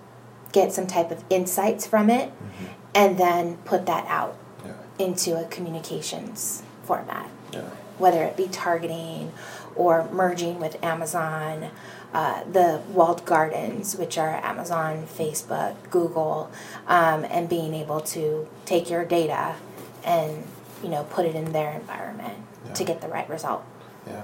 [0.51, 2.65] get some type of insights from it mm-hmm.
[2.93, 4.73] and then put that out yeah.
[4.99, 7.29] into a communications format.
[7.51, 7.61] Yeah.
[7.97, 9.31] Whether it be targeting
[9.75, 11.71] or merging with Amazon
[12.15, 16.49] uh, the walled gardens, which are Amazon, Facebook, Google,
[16.87, 19.55] um, and being able to take your data
[20.05, 20.45] and
[20.81, 22.73] you know put it in their environment yeah.
[22.73, 23.63] to get the right result.
[24.07, 24.23] Yeah.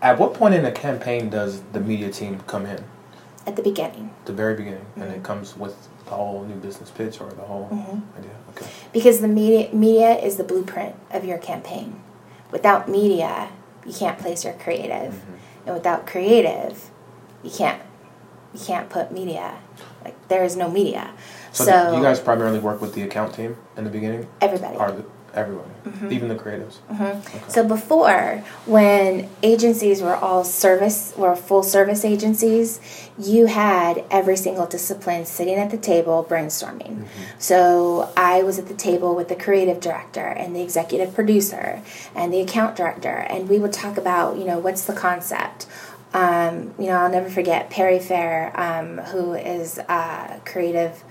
[0.00, 2.84] At what point in a campaign does the media team come in?
[3.46, 4.10] At the beginning.
[4.26, 5.02] The very beginning, mm-hmm.
[5.02, 5.24] and it mm-hmm.
[5.24, 8.18] comes with the whole new business pitch or the whole mm-hmm.
[8.18, 8.30] idea.
[8.50, 8.66] Okay.
[8.92, 12.00] Because the media media is the blueprint of your campaign.
[12.50, 13.50] Without media,
[13.86, 15.66] you can't place your creative, mm-hmm.
[15.66, 16.90] and without creative,
[17.42, 17.82] you can't
[18.52, 19.58] you can't put media
[20.04, 21.12] like there is no media.
[21.52, 24.28] So, so you guys primarily work with the account team in the beginning.
[24.40, 24.76] Everybody.
[24.76, 25.04] Are the,
[25.38, 26.12] everybody, mm-hmm.
[26.12, 26.78] even the creatives.
[26.90, 27.02] Mm-hmm.
[27.02, 27.40] Okay.
[27.48, 32.80] So before, when agencies were all service, were full service agencies,
[33.18, 36.96] you had every single discipline sitting at the table brainstorming.
[36.96, 37.38] Mm-hmm.
[37.38, 41.82] So I was at the table with the creative director and the executive producer
[42.14, 45.66] and the account director, and we would talk about, you know, what's the concept
[46.14, 51.04] um, you know, I'll never forget Perry Fair, um, who is a creative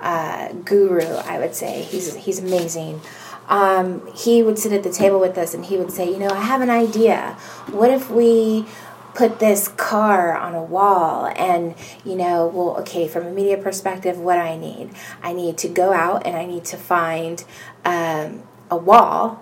[0.00, 1.02] uh, guru.
[1.02, 3.00] I would say he's he's amazing.
[3.48, 6.28] Um, he would sit at the table with us and he would say, you know,
[6.28, 7.36] I have an idea.
[7.70, 8.66] What if we
[9.14, 11.74] put this car on a wall and
[12.04, 14.90] you know well okay from a media perspective what i need
[15.22, 17.44] i need to go out and i need to find
[17.84, 19.40] um, a wall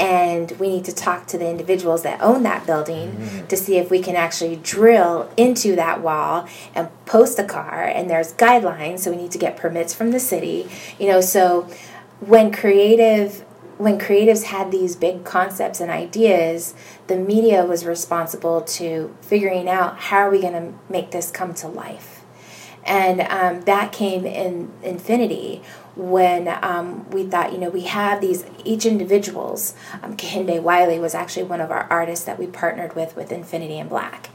[0.00, 3.46] and we need to talk to the individuals that own that building mm-hmm.
[3.46, 8.10] to see if we can actually drill into that wall and post a car and
[8.10, 11.68] there's guidelines so we need to get permits from the city you know so
[12.26, 13.44] when creative
[13.78, 16.74] when creatives had these big concepts and ideas
[17.08, 21.52] the media was responsible to figuring out how are we going to make this come
[21.52, 22.22] to life
[22.84, 25.62] and um, that came in Infiniti
[25.94, 29.74] when um, we thought, you know, we have these each individuals.
[30.02, 30.16] Um,
[30.62, 34.30] Wiley was actually one of our artists that we partnered with with Infiniti in Black.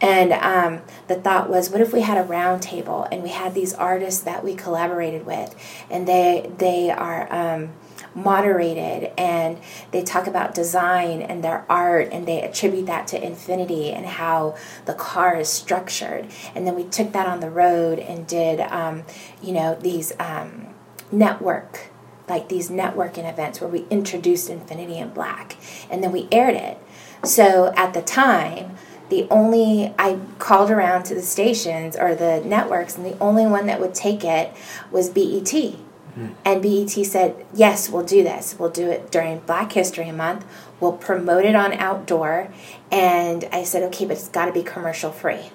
[0.00, 3.54] And um, the thought was, what if we had a round table and we had
[3.54, 5.54] these artists that we collaborated with,
[5.90, 7.70] and they they are um,
[8.14, 9.58] moderated and
[9.90, 14.56] they talk about design and their art and they attribute that to Infiniti and how
[14.86, 16.26] the car is structured.
[16.54, 19.04] And then we took that on the road and did um,
[19.42, 20.68] you know these um,
[21.10, 21.90] network
[22.28, 25.56] like these networking events where we introduced Infiniti in black
[25.90, 26.78] and then we aired it.
[27.24, 28.76] So at the time
[29.08, 33.66] the only I called around to the stations or the networks, and the only one
[33.66, 34.52] that would take it
[34.90, 35.50] was BET.
[35.50, 36.28] Hmm.
[36.44, 38.56] And BET said, Yes, we'll do this.
[38.58, 40.44] We'll do it during Black History Month.
[40.80, 42.48] We'll promote it on outdoor.
[42.90, 45.50] And I said, Okay, but it's got to be commercial free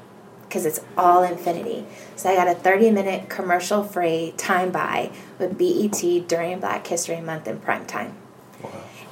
[0.54, 1.86] because it's all Infiniti.
[2.16, 7.22] So I got a 30 minute commercial free time buy with BET during Black History
[7.22, 8.16] Month in prime time.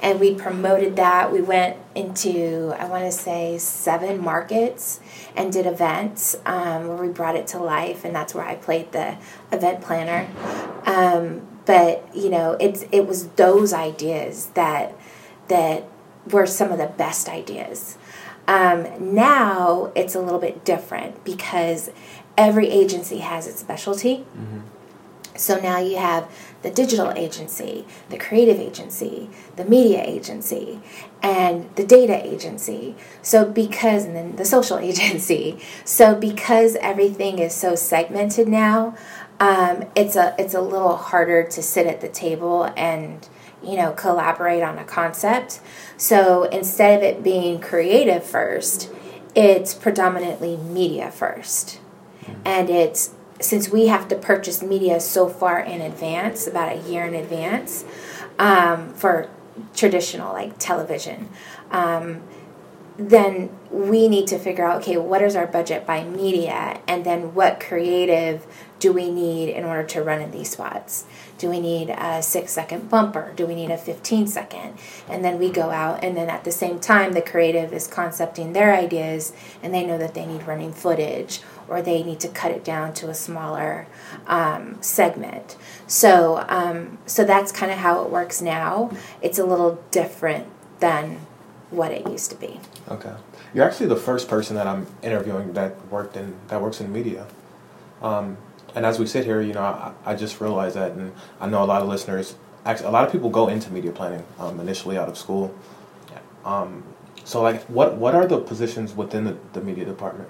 [0.02, 1.32] And we promoted that.
[1.32, 5.00] We went into, I want to say, seven markets
[5.36, 8.04] and did events um, where we brought it to life.
[8.04, 9.16] And that's where I played the
[9.52, 10.28] event planner.
[10.84, 14.94] Um, but you know, it's it was those ideas that
[15.48, 15.84] that
[16.30, 17.96] were some of the best ideas.
[18.48, 21.90] Um, now it's a little bit different because
[22.36, 24.26] every agency has its specialty.
[24.36, 24.60] Mm-hmm.
[25.36, 26.28] So now you have
[26.62, 30.80] the digital agency, the creative agency, the media agency,
[31.22, 32.94] and the data agency.
[33.20, 35.58] So because and then the social agency.
[35.84, 38.96] So because everything is so segmented now,
[39.40, 43.28] um, it's a it's a little harder to sit at the table and
[43.62, 45.60] you know collaborate on a concept.
[45.96, 48.88] So instead of it being creative first,
[49.34, 51.80] it's predominantly media first,
[52.44, 57.04] and it's since we have to purchase media so far in advance, about a year
[57.04, 57.84] in advance,
[58.38, 59.28] um, for
[59.74, 61.28] traditional like television,
[61.70, 62.22] um,
[62.98, 67.34] then we need to figure out okay, what is our budget by media, and then
[67.34, 68.46] what creative
[68.78, 71.04] do we need in order to run in these spots?
[71.38, 73.32] Do we need a six second bumper?
[73.36, 74.76] Do we need a 15 second?
[75.08, 78.52] And then we go out, and then at the same time, the creative is concepting
[78.52, 79.32] their ideas,
[79.62, 81.40] and they know that they need running footage
[81.72, 83.86] or they need to cut it down to a smaller
[84.26, 85.56] um, segment.
[85.86, 88.90] So, um, so that's kind of how it works now.
[89.22, 90.46] It's a little different
[90.80, 91.20] than
[91.70, 92.60] what it used to be.
[92.88, 93.14] Okay,
[93.54, 97.26] you're actually the first person that I'm interviewing that worked in that works in media.
[98.02, 98.36] Um,
[98.74, 101.62] and as we sit here, you know, I, I, just realized that, and I know
[101.62, 102.34] a lot of listeners.
[102.66, 105.54] Actually, a lot of people go into media planning um, initially out of school.
[106.44, 106.82] Um,
[107.24, 110.28] so, like, what what are the positions within the, the media department?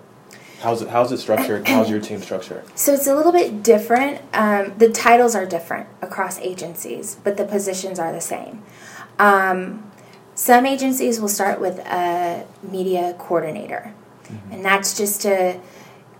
[0.63, 1.67] How's it, how's it structured?
[1.69, 2.63] How's your team structured?
[2.79, 4.23] So it's a little bit different.
[4.33, 8.63] Um, the titles are different across agencies, but the positions are the same.
[9.19, 9.91] Um,
[10.37, 13.93] some agencies will start with a media coordinator,
[14.25, 14.53] mm-hmm.
[14.53, 15.61] and that's just to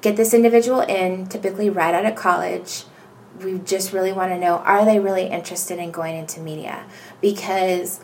[0.01, 2.83] get this individual in, typically right out of college.
[3.39, 6.85] We just really want to know are they really interested in going into media?
[7.21, 8.01] Because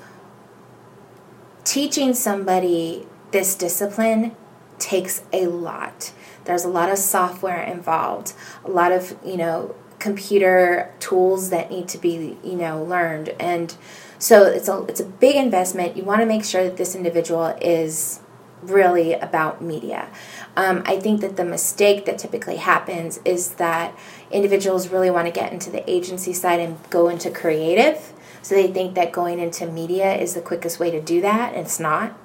[1.64, 4.36] teaching somebody this discipline
[4.78, 6.12] takes a lot.
[6.49, 8.33] There's a lot of software involved,
[8.65, 13.29] a lot of, you know, computer tools that need to be, you know, learned.
[13.39, 13.77] And
[14.19, 15.97] so it's a it's a big investment.
[15.97, 18.21] You want to make sure that this individual is
[18.63, 20.09] really about media.
[20.57, 23.97] Um, I think that the mistake that typically happens is that
[24.31, 28.13] individuals really want to get into the agency side and go into creative.
[28.43, 31.67] So they think that going into media is the quickest way to do that, and
[31.67, 32.19] it's not.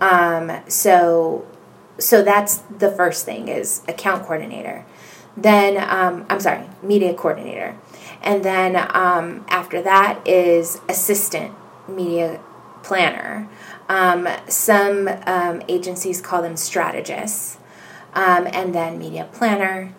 [0.00, 1.46] Um, so
[2.00, 4.84] so that's the first thing is account coordinator.
[5.36, 7.76] Then um, i'm sorry media coordinator.
[8.22, 11.54] And then um, after that is assistant
[11.88, 12.40] media
[12.82, 13.48] planner.
[13.88, 17.58] Um, some um, agencies call them strategists.
[18.12, 19.94] Um, and then media planner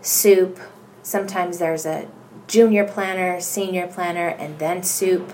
[0.00, 0.58] soup.
[1.02, 2.08] Sometimes there's a
[2.46, 5.32] junior planner senior planner and then soup.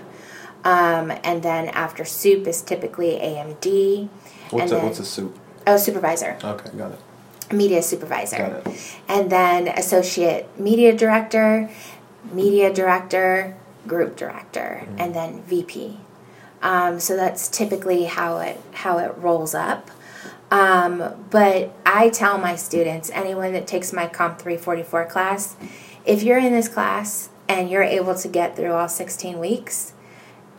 [0.63, 4.09] Um, and then after soup is typically amd
[4.49, 5.37] what's, a, what's a soup
[5.67, 6.37] Oh, supervisor.
[6.41, 7.53] Okay, got it.
[7.53, 8.37] Media supervisor.
[8.37, 8.97] Got it.
[9.07, 11.69] And then associate media director,
[12.31, 13.55] media director,
[13.85, 14.99] group director, mm-hmm.
[14.99, 15.99] and then VP.
[16.61, 19.91] Um, so that's typically how it how it rolls up.
[20.49, 25.57] Um, but I tell my students, anyone that takes my Comp 344 class,
[26.05, 29.91] if you're in this class and you're able to get through all 16 weeks,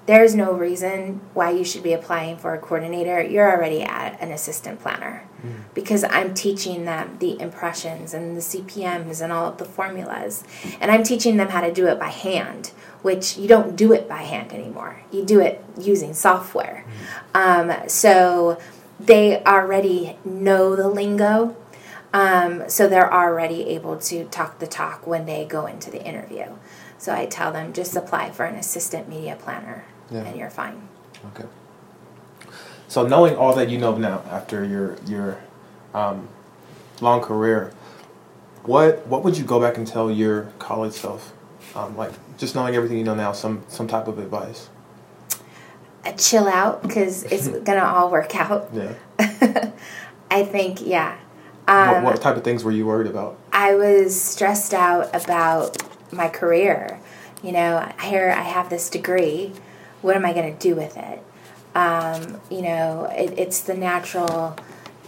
[0.08, 3.20] there's no reason why you should be applying for a coordinator.
[3.20, 5.64] You're already at an assistant planner mm.
[5.74, 10.44] because I'm teaching them the impressions and the CPMs and all of the formulas.
[10.80, 12.68] And I'm teaching them how to do it by hand,
[13.02, 15.02] which you don't do it by hand anymore.
[15.12, 16.86] You do it using software.
[17.34, 17.70] Mm.
[17.82, 18.58] Um, so
[18.98, 21.54] they already know the lingo.
[22.14, 26.46] Um, so they're already able to talk the talk when they go into the interview.
[26.96, 30.24] So I tell them just apply for an assistant media planner yeah.
[30.24, 30.88] and you're fine.
[31.32, 31.48] Okay.
[32.88, 35.38] So knowing all that you know now after your your
[35.94, 36.28] um,
[37.00, 37.72] long career,
[38.62, 41.34] what what would you go back and tell your college self?
[41.74, 44.70] Um, like just knowing everything you know now, some some type of advice.
[46.04, 48.70] Uh, chill out because it's gonna all work out.
[48.72, 48.94] Yeah.
[50.30, 51.18] I think yeah.
[51.66, 53.38] Um, what, what type of things were you worried about?
[53.52, 55.76] I was stressed out about
[56.10, 57.00] my career.
[57.42, 59.52] You know, here I have this degree
[60.02, 61.22] what am I going to do with it?
[61.74, 64.56] Um, you know, it, it's the natural,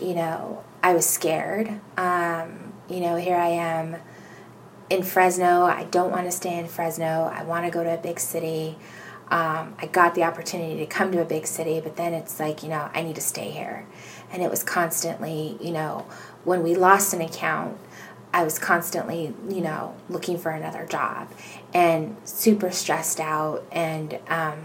[0.01, 1.81] you know, I was scared.
[1.97, 3.97] Um, you know, here I am
[4.89, 5.65] in Fresno.
[5.65, 7.31] I don't want to stay in Fresno.
[7.33, 8.77] I want to go to a big city.
[9.31, 12.65] Um, I got the opportunity to come to a big city, but then it's like,
[12.65, 13.87] you know, I need to stay here.
[14.33, 16.07] And it was constantly, you know,
[16.45, 17.79] when we lost an account,
[18.33, 21.29] I was constantly, you know, looking for another job
[21.73, 24.59] and super stressed out and, um,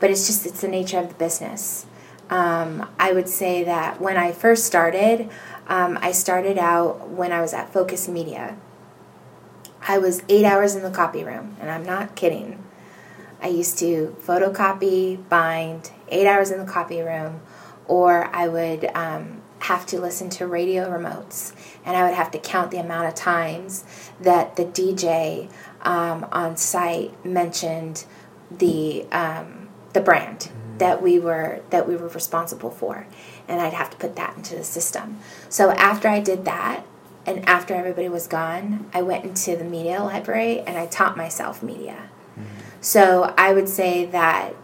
[0.00, 1.86] but it's just it's the nature of the business.
[2.28, 5.28] Um, I would say that when I first started,
[5.68, 8.56] um, I started out when I was at Focus Media.
[9.88, 12.62] I was eight hours in the copy room, and I'm not kidding.
[13.40, 17.40] I used to photocopy, bind, eight hours in the copy room,
[17.86, 21.54] or I would um, have to listen to radio remotes,
[21.84, 23.84] and I would have to count the amount of times
[24.20, 25.50] that the DJ
[25.82, 28.04] um, on site mentioned
[28.50, 29.65] the um,
[29.96, 33.06] the brand that we were that we were responsible for,
[33.48, 35.18] and I'd have to put that into the system.
[35.48, 36.84] So after I did that,
[37.24, 41.62] and after everybody was gone, I went into the media library and I taught myself
[41.62, 42.10] media.
[42.38, 42.44] Mm-hmm.
[42.80, 44.54] So I would say that,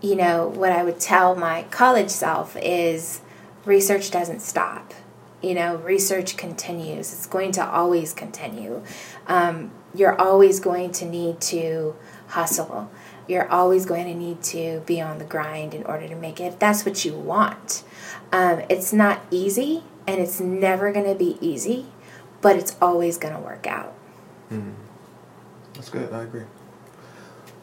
[0.00, 3.20] you know, what I would tell my college self is
[3.64, 4.94] research doesn't stop.
[5.42, 7.12] You know, research continues.
[7.12, 8.82] It's going to always continue.
[9.26, 11.94] Um, you're always going to need to
[12.28, 12.90] hustle.
[13.28, 16.44] You're always going to need to be on the grind in order to make it.
[16.44, 17.84] If that's what you want,
[18.32, 21.86] um, it's not easy, and it's never going to be easy,
[22.40, 23.94] but it's always going to work out.
[24.50, 24.74] Mm.
[25.74, 26.12] That's good.
[26.12, 26.44] I agree.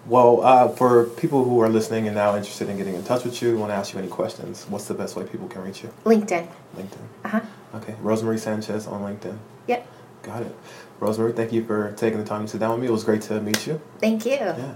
[0.05, 3.41] Well, uh, for people who are listening and now interested in getting in touch with
[3.41, 5.91] you, want to ask you any questions, what's the best way people can reach you?
[6.03, 6.47] LinkedIn.
[6.77, 6.99] LinkedIn.
[7.23, 7.41] Uh huh.
[7.73, 7.95] Okay.
[8.03, 9.37] Rosemarie Sanchez on LinkedIn.
[9.67, 9.87] Yep.
[10.21, 10.55] Got it.
[10.99, 12.87] Rosemarie, thank you for taking the time to sit down with me.
[12.87, 13.81] It was great to meet you.
[13.99, 14.33] Thank you.
[14.33, 14.75] Yeah.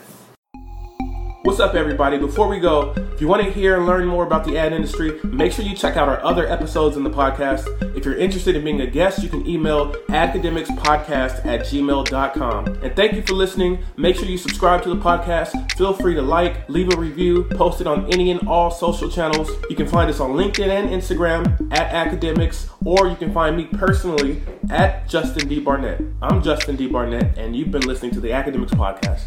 [1.43, 2.19] What's up, everybody?
[2.19, 5.19] Before we go, if you want to hear and learn more about the ad industry,
[5.23, 7.65] make sure you check out our other episodes in the podcast.
[7.97, 12.67] If you're interested in being a guest, you can email academicspodcast at gmail.com.
[12.83, 13.79] And thank you for listening.
[13.97, 15.71] Make sure you subscribe to the podcast.
[15.71, 19.49] Feel free to like, leave a review, post it on any and all social channels.
[19.67, 23.65] You can find us on LinkedIn and Instagram at academics, or you can find me
[23.65, 25.59] personally at Justin D.
[25.59, 26.01] Barnett.
[26.21, 26.85] I'm Justin D.
[26.85, 29.23] Barnett, and you've been listening to the Academics Podcast.